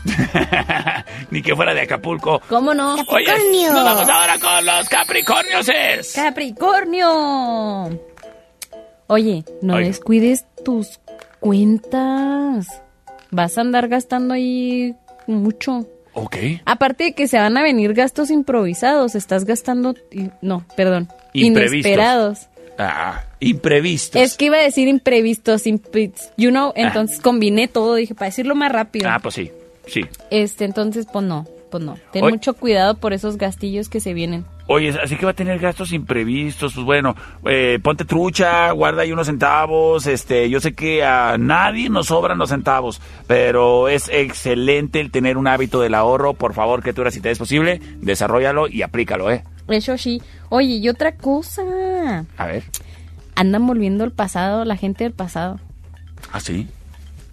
[1.30, 2.42] Ni que fuera de Acapulco.
[2.48, 2.94] ¿Cómo no?
[2.94, 3.72] Oye, Capricornio.
[3.72, 5.68] nos vamos ahora con los Capricornios.
[5.74, 6.12] Es.
[6.14, 8.00] Capricornio.
[9.06, 9.86] Oye, no Oiga.
[9.88, 11.00] descuides tus
[11.40, 12.66] cuentas.
[13.30, 14.94] Vas a andar gastando ahí
[15.26, 15.86] mucho.
[16.22, 16.36] Ok.
[16.66, 19.94] Aparte de que se van a venir gastos improvisados, estás gastando...
[20.42, 21.08] No, perdón.
[21.32, 21.86] Imprevistos.
[21.90, 22.38] Inesperados.
[22.78, 24.20] Ah, imprevistos.
[24.20, 28.54] Es que iba a decir imprevistos, impre- you know, entonces combiné todo, dije, para decirlo
[28.54, 29.08] más rápido.
[29.08, 29.50] Ah, pues sí.
[29.86, 30.02] Sí.
[30.30, 31.96] Este, entonces, pues no, pues no.
[32.12, 34.44] Ten mucho cuidado por esos gastillos que se vienen.
[34.66, 39.12] Oye, así que va a tener gastos imprevistos, pues bueno, eh, ponte trucha, guarda ahí
[39.12, 45.00] unos centavos, este, yo sé que a nadie nos sobran los centavos, pero es excelente
[45.00, 48.68] el tener un hábito del ahorro, por favor, que tú si te es posible, desarrollalo
[48.68, 49.42] y aplícalo, ¿eh?
[49.66, 50.22] Eso sí.
[50.50, 52.26] Oye, y otra cosa.
[52.36, 52.64] A ver,
[53.34, 55.58] Andan volviendo al pasado, la gente del pasado.
[56.32, 56.68] ¿así?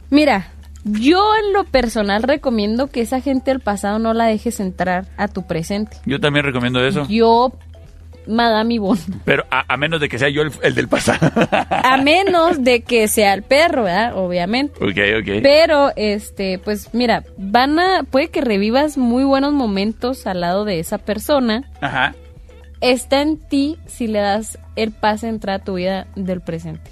[0.10, 0.52] Mira,
[0.92, 5.28] yo en lo personal recomiendo que esa gente del pasado no la dejes entrar a
[5.28, 5.98] tu presente.
[6.06, 7.54] Yo también recomiendo eso, Yo,
[8.28, 11.32] Madame Ivonne, pero a, a menos de que sea yo el, el del pasado.
[11.52, 14.18] a menos de que sea el perro, ¿verdad?
[14.18, 14.74] Obviamente.
[14.84, 15.42] ok, ok.
[15.42, 20.80] Pero, este, pues mira, van a, puede que revivas muy buenos momentos al lado de
[20.80, 21.70] esa persona.
[21.82, 22.16] Ajá.
[22.82, 26.92] Está en ti si le das el pase a entrar a tu vida del presente.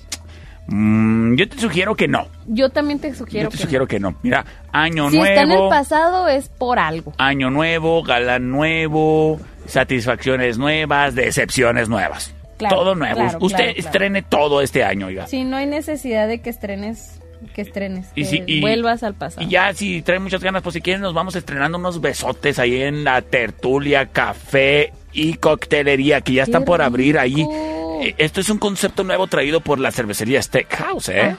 [0.68, 2.28] Mm, yo te sugiero que no.
[2.48, 4.16] Yo también te sugiero yo te que sugiero que no.
[4.24, 5.10] Mira, año no.
[5.12, 5.30] si nuevo.
[5.32, 7.14] está en el pasado es por algo.
[7.18, 12.34] Año nuevo, galán nuevo, satisfacciones nuevas, decepciones nuevas.
[12.58, 13.16] Claro, todo nuevo.
[13.16, 15.28] claro, Usted claro, estrene todo este año, oiga.
[15.28, 17.20] Sí, no hay necesidad de que estrenes,
[17.54, 19.46] que estrenes, Y que si- y- vuelvas al pasado.
[19.46, 22.82] Y ya, si traen muchas ganas, pues si quieren, nos vamos estrenando unos besotes ahí
[22.82, 27.46] en la tertulia, café y coctelería, que ya están por abrir ahí.
[28.02, 31.36] Eh, Esto es un concepto nuevo traído por la cervecería Steakhouse, ¿eh?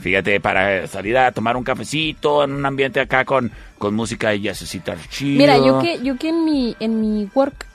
[0.00, 4.42] Fíjate, para salir a tomar un cafecito en un ambiente acá con, con música y
[4.42, 5.38] jazzcita chido.
[5.38, 7.66] Mira, yo que, yo que en mi, en mi work,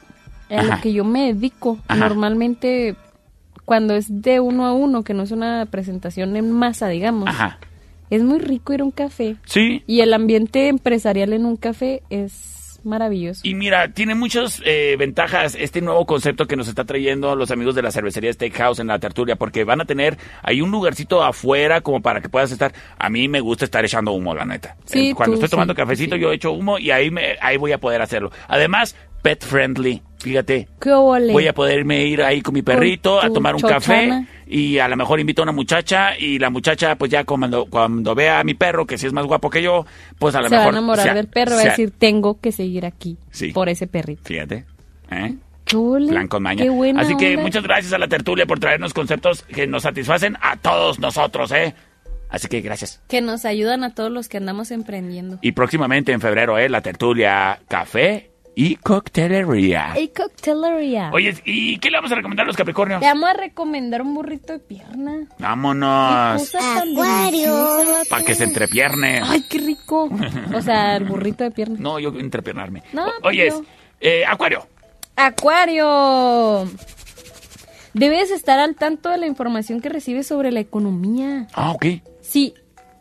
[0.49, 0.75] a Ajá.
[0.75, 2.07] lo que yo me dedico, Ajá.
[2.09, 2.95] normalmente
[3.65, 7.59] cuando es de uno a uno, que no es una presentación en masa, digamos, Ajá.
[8.09, 9.35] es muy rico ir a un café.
[9.45, 9.83] Sí.
[9.85, 12.31] Y el ambiente empresarial en un café es
[12.83, 13.41] maravilloso.
[13.43, 17.75] Y mira, tiene muchas eh, ventajas este nuevo concepto que nos está trayendo los amigos
[17.75, 21.81] de la cervecería Steakhouse en la tertulia, porque van a tener ahí un lugarcito afuera
[21.81, 22.73] como para que puedas estar.
[22.97, 24.75] A mí me gusta estar echando humo, la neta.
[24.85, 27.57] Sí, Eh, Cuando tú estoy tomando sí, cafecito, yo echo humo y ahí, me, ahí
[27.57, 28.31] voy a poder hacerlo.
[28.47, 30.67] Además, pet friendly, fíjate.
[30.79, 31.31] ¿Qué ole?
[31.33, 33.79] Voy a poderme ir ahí con mi perrito a tomar un chochana.
[33.79, 37.65] café y a lo mejor invito a una muchacha y la muchacha pues ya cuando,
[37.67, 39.85] cuando vea a mi perro que si es más guapo que yo,
[40.17, 40.73] pues a lo se va a mejor...
[40.75, 43.51] enamorar se- del perro, va se- a decir, tengo que seguir aquí Sí.
[43.51, 44.23] por ese perrito.
[44.25, 44.65] Fíjate.
[45.11, 45.35] ¿eh?
[45.71, 46.63] Plan con maña.
[46.63, 47.43] Qué buena Así que onda.
[47.43, 51.75] muchas gracias a la tertulia por traernos conceptos que nos satisfacen a todos nosotros, ¿eh?
[52.31, 53.01] Así que gracias.
[53.07, 55.37] Que nos ayudan a todos los que andamos emprendiendo.
[55.43, 56.69] Y próximamente en febrero, ¿eh?
[56.69, 58.28] La tertulia café
[58.61, 59.93] y coctelería.
[59.95, 61.11] ¡Ey, coctelería!
[61.13, 62.99] Oye, ¿y qué le vamos a recomendar a los Capricornios?
[62.99, 65.27] Te vamos a recomendar un burrito de pierna.
[65.37, 66.51] Vámonos.
[66.51, 68.03] Deliciosa.
[68.09, 69.21] Para que se entrepierne.
[69.23, 70.09] ¡Ay, qué rico!
[70.53, 71.77] O sea, el burrito de pierna.
[71.79, 72.83] No, yo entrepiernarme.
[72.91, 73.63] No, pues Oyes, yo.
[74.01, 74.67] eh, Acuario.
[75.15, 76.65] ¡Acuario!
[77.93, 81.47] Debes estar al tanto de la información que recibes sobre la economía.
[81.53, 81.85] Ah, ok.
[82.21, 82.53] Sí,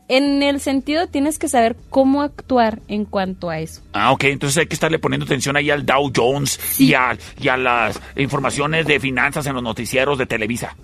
[0.09, 3.83] en el sentido tienes que saber cómo actuar en cuanto a eso.
[3.93, 7.49] Ah, ok, entonces hay que estarle poniendo atención ahí al Dow Jones y, a, y
[7.49, 10.77] a las informaciones de finanzas en los noticieros de Televisa.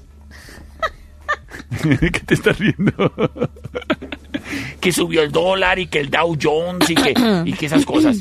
[1.83, 3.13] ¿Qué te estás riendo?
[4.81, 7.15] que subió el dólar y que el Dow Jones y que,
[7.47, 8.19] y que esas cosas.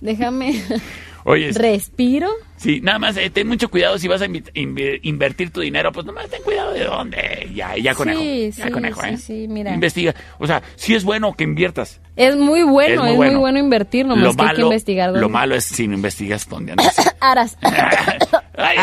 [0.00, 0.62] Déjame.
[1.24, 2.28] Oye, Respiro.
[2.56, 6.28] sí, nada más eh, ten mucho cuidado si vas a invertir tu dinero, pues nomás
[6.28, 7.50] ten cuidado de dónde.
[7.54, 8.20] Ya, ya conejo.
[8.20, 9.16] Sí, ya sí, conejo, ¿eh?
[9.16, 9.72] sí, mira.
[9.74, 10.14] Investiga.
[10.38, 12.00] O sea, sí es bueno que inviertas.
[12.16, 15.20] Es muy bueno, es muy bueno, invertir, nomás lo que hay que malo, investigar dónde.
[15.20, 16.96] lo malo es si no investigas dónde andas.
[17.20, 17.56] Aras.
[17.62, 18.76] ay,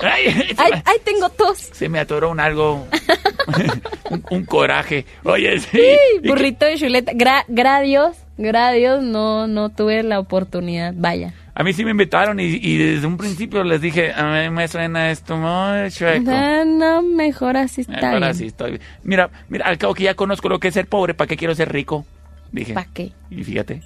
[0.00, 1.58] ay, ay, ay, tengo tos.
[1.72, 2.86] Se me atoró un algo.
[4.10, 5.04] un, un coraje.
[5.24, 5.68] Oye, sí.
[5.78, 7.12] Sí, burrito de chuleta.
[7.14, 10.94] Gra, gra Dios, gra Dios, no, no tuve la oportunidad.
[10.96, 11.34] Vaya.
[11.58, 14.68] A mí sí me invitaron y, y desde un principio les dije, a mí me
[14.68, 16.30] suena esto muy chueco.
[16.30, 18.34] No, no, mejor así está Ahora bien.
[18.36, 18.82] sí estoy bien.
[19.02, 21.54] Mira, mira, al cabo que ya conozco lo que es ser pobre, ¿para qué quiero
[21.56, 22.06] ser rico?
[22.52, 22.74] Dije.
[22.74, 23.10] ¿Para qué?
[23.30, 23.82] Y fíjate.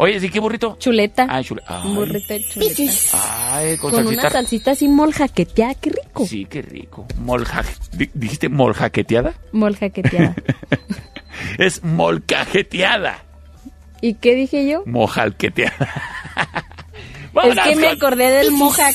[0.00, 0.76] Oye, ¿sí qué burrito?
[0.80, 1.26] Chuleta.
[1.30, 1.78] Ay, chuleta.
[1.84, 3.54] Burrito de chuleta.
[3.54, 4.20] Ay, con, Con salsita.
[4.22, 6.26] una salsita así moljaqueteada, qué rico.
[6.26, 7.06] Sí, qué rico.
[7.20, 7.62] Molja...
[7.92, 9.34] di- ¿Dijiste moljaqueteada?
[9.52, 10.34] Moljaqueteada.
[11.58, 13.22] Es molcajeteada.
[14.00, 14.82] ¿Y qué dije yo?
[14.86, 15.88] Mojalqueteada.
[17.44, 18.94] Es que me acordé del mojac.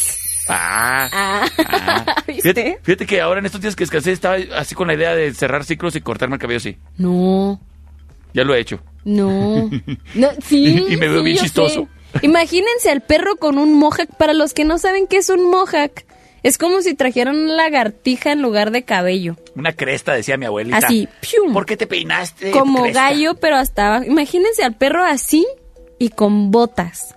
[0.49, 2.15] Ah, Ah, ah.
[2.25, 5.33] Fíjate, fíjate que ahora en estos días que descansé estaba así con la idea de
[5.33, 6.77] cerrar ciclos y cortarme el cabello así.
[6.97, 7.61] No,
[8.33, 8.81] Ya lo he hecho.
[9.05, 9.69] no.
[10.15, 10.85] no sí.
[10.89, 11.87] Y me veo sí, bien chistoso.
[12.13, 12.19] sé.
[12.25, 14.15] Imagínense al perro con un mohawk.
[14.17, 16.03] Para los que no saben qué es un mohawk,
[16.43, 19.37] es como si trajeran una lagartija en lugar de cabello.
[19.55, 20.77] Una cresta, decía mi abuelita.
[20.77, 21.53] Así, ¡pium!
[21.53, 22.51] ¿Por qué te peinaste?
[22.51, 23.09] como cresta?
[23.11, 24.05] gallo, pero hasta abajo.
[24.05, 25.45] Imagínense al perro así
[25.99, 27.15] y con botas.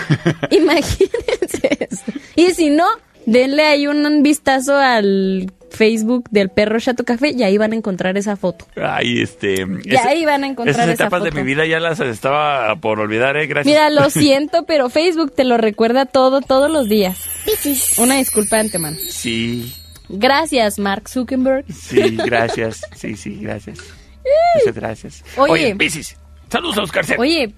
[0.50, 2.04] Imagínense eso.
[2.34, 2.86] Y si no,
[3.26, 8.16] denle ahí un vistazo al Facebook del perro Chato Café y ahí van a encontrar
[8.16, 8.66] esa foto.
[8.76, 9.66] Ay, este.
[9.84, 13.00] Esa- ahí van a encontrar Esas esa etapas de mi vida ya las estaba por
[13.00, 13.46] olvidar, ¿eh?
[13.46, 13.66] Gracias.
[13.66, 17.18] Mira, lo siento, pero Facebook te lo recuerda todo, todos los días.
[17.98, 18.96] Una disculpa de antemano.
[19.08, 19.74] Sí,
[20.08, 21.64] Gracias, Mark Zuckerberg.
[21.72, 22.80] sí, gracias.
[22.94, 23.78] Sí, sí, gracias.
[24.60, 25.24] Muchas gracias.
[25.36, 25.52] Oye.
[25.52, 26.16] Oye, Piscis.
[26.48, 27.04] Saludos a Oscar.
[27.18, 27.52] Oye,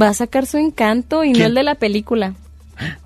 [0.00, 2.34] va a sacar su encanto y no el de la película.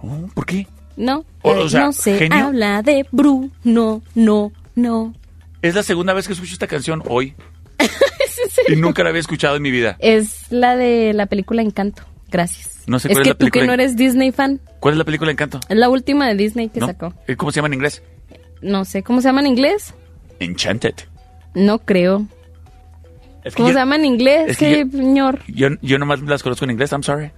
[0.02, 0.66] Oh, ¿Por qué?
[0.96, 2.46] No, O- o sea, no sé, genio.
[2.46, 5.14] habla de Bruno, no, no.
[5.62, 7.34] Es la segunda vez que escucho esta canción hoy.
[8.68, 9.96] Y nunca la había escuchado en mi vida.
[9.98, 12.02] Es la de la película Encanto.
[12.30, 12.82] Gracias.
[12.86, 14.60] No sé es cuál es que la tú que película no eres Disney fan.
[14.80, 15.60] ¿Cuál es la película Encanto?
[15.68, 16.86] Es la última de Disney que ¿No?
[16.86, 17.14] sacó.
[17.36, 18.02] ¿Cómo se llama en inglés?
[18.62, 19.94] No sé, ¿cómo se llama en inglés?
[20.40, 20.94] Enchanted.
[21.54, 22.26] No creo.
[23.46, 24.44] Es que ¿Cómo yo- se llama en inglés?
[24.50, 25.40] es que señor.
[25.46, 27.30] Yo, yo nomás las conozco en inglés, I'm sorry.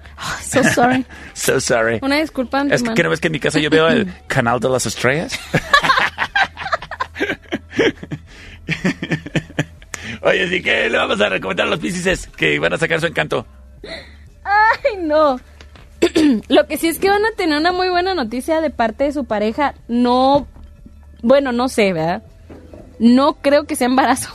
[0.43, 1.05] So sorry.
[1.35, 1.99] So sorry.
[2.03, 2.95] Una disculpa, Es que, antemano.
[2.95, 5.39] ¿qué no ves que en mi casa yo veo el canal de las estrellas?
[10.23, 13.07] Oye, así que le vamos a recomendar a los Pisces que van a sacar su
[13.07, 13.47] encanto.
[14.45, 15.39] Ay, no.
[16.49, 19.13] Lo que sí es que van a tener una muy buena noticia de parte de
[19.13, 19.75] su pareja.
[19.89, 20.47] No,
[21.23, 22.23] bueno, no sé, ¿verdad?
[22.99, 24.31] No creo que sea embarazo.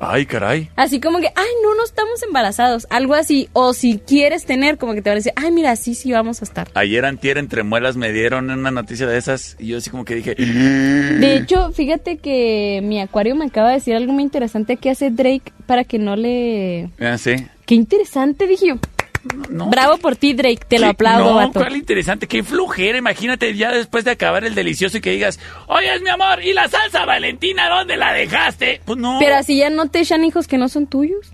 [0.00, 0.70] Ay, caray.
[0.76, 2.86] Así como que, ay, no, no estamos embarazados.
[2.88, 3.50] Algo así.
[3.52, 6.40] O si quieres tener, como que te van a decir, ay, mira, sí, sí, vamos
[6.40, 6.68] a estar.
[6.74, 10.14] Ayer antier entre muelas me dieron una noticia de esas y yo así como que
[10.14, 10.34] dije...
[10.34, 15.10] De hecho, fíjate que mi acuario me acaba de decir algo muy interesante que hace
[15.10, 16.90] Drake para que no le...
[16.98, 17.36] Ah, sí.
[17.66, 18.76] Qué interesante, dije yo.
[19.22, 21.60] Bravo por ti, Drake, te lo aplaudo, No, vato.
[21.60, 22.96] cuál interesante, qué flujera.
[22.96, 26.68] Imagínate ya después de acabar el delicioso y que digas, oye, mi amor, ¿y la
[26.68, 28.80] salsa Valentina dónde la dejaste?
[28.84, 29.18] Pues no.
[29.20, 31.32] Pero así ya no te echan hijos que no son tuyos.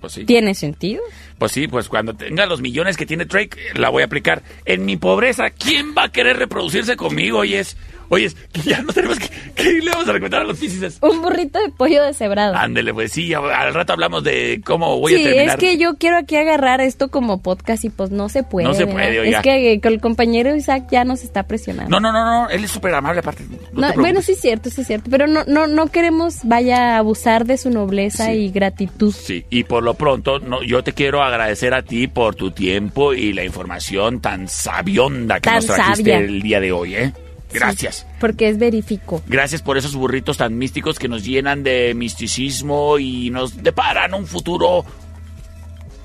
[0.00, 0.24] Pues sí.
[0.24, 1.02] ¿Tiene sentido?
[1.38, 4.42] Pues sí, pues cuando tenga los millones que tiene Drake, la voy a aplicar.
[4.64, 7.38] En mi pobreza, ¿quién va a querer reproducirse conmigo?
[7.38, 7.76] Oye, es,
[8.08, 8.30] oye,
[8.64, 9.28] ya no tenemos que...
[9.54, 10.98] ¿Qué le vamos a recomendar a los piscis?
[11.02, 12.54] Un burrito de pollo deshebrado.
[12.54, 15.48] Ándele, pues sí, a- al rato hablamos de cómo voy a sí, terminar.
[15.48, 18.66] es que yo quiero aquí agarrar esto como podcast y pues no se puede.
[18.68, 18.92] No se ¿verdad?
[18.94, 19.38] puede, oiga.
[19.38, 21.90] Es que eh, el compañero Isaac ya nos está presionando.
[21.90, 23.44] No, no, no, no, él es súper amable aparte.
[23.72, 26.98] No bueno, sí es cierto, sí es cierto, pero no, no, no queremos vaya a
[26.98, 29.12] abusar de su nobleza y gratitud.
[29.12, 33.12] Sí, y por lo pronto, no, yo te quiero agradecer a ti por tu tiempo
[33.12, 36.18] y la información tan sabionda que Tan nos trajiste sabia.
[36.18, 37.12] el día de hoy, ¿eh?
[37.52, 38.06] Gracias.
[38.20, 39.22] Porque es verifico.
[39.26, 44.26] Gracias por esos burritos tan místicos que nos llenan de misticismo y nos deparan un
[44.26, 44.84] futuro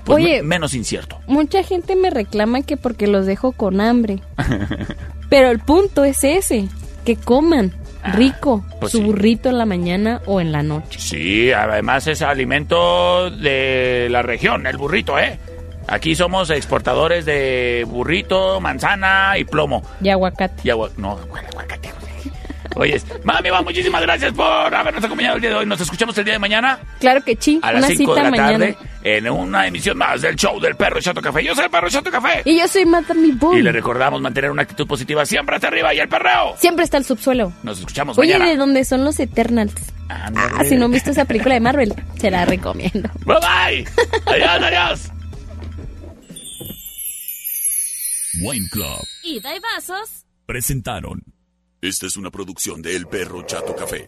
[0.05, 0.41] pues, Oye.
[0.41, 1.19] me- menos incierto.
[1.27, 4.19] Mucha gente me reclama que porque los dejo con hambre.
[5.29, 6.67] Pero el punto es ese,
[7.05, 7.73] que coman
[8.15, 9.03] rico pues su sí.
[9.05, 10.99] burrito en la mañana o en la noche.
[10.99, 15.39] Sí, además es alimento de la región, el burrito, ¿eh?
[15.87, 19.83] Aquí somos exportadores de burrito, manzana y plomo.
[20.01, 20.61] Y aguacate.
[20.63, 20.89] Y agua...
[20.97, 21.91] No, ¿cuál aguacate?
[22.75, 25.65] Oye, mami, va, muchísimas gracias por habernos acompañado el día de hoy.
[25.67, 28.23] Nos escuchamos el día de mañana Claro que sí, a las una 5 de cita
[28.23, 28.73] la mañana.
[28.73, 31.43] tarde en una emisión más del show del Perro Chato Café.
[31.43, 32.41] Yo soy el Perro Chato Café.
[32.45, 33.57] Y yo soy Madame Boom.
[33.57, 36.55] Y le recordamos mantener una actitud positiva siempre hacia arriba y el perreo.
[36.57, 37.51] Siempre está el subsuelo.
[37.61, 38.49] Nos escuchamos Oye, mañana.
[38.51, 39.75] ¿de dónde son los Eternals?
[40.09, 40.31] Ah,
[40.67, 43.09] si no han visto esa película de Marvel, se la recomiendo.
[43.25, 43.87] Bye bye.
[44.25, 45.11] Adiós, adiós.
[48.41, 50.25] Wine Club Ida y vasos.
[50.45, 51.23] presentaron.
[51.81, 54.07] Esta es una producción de El Perro Chato Café.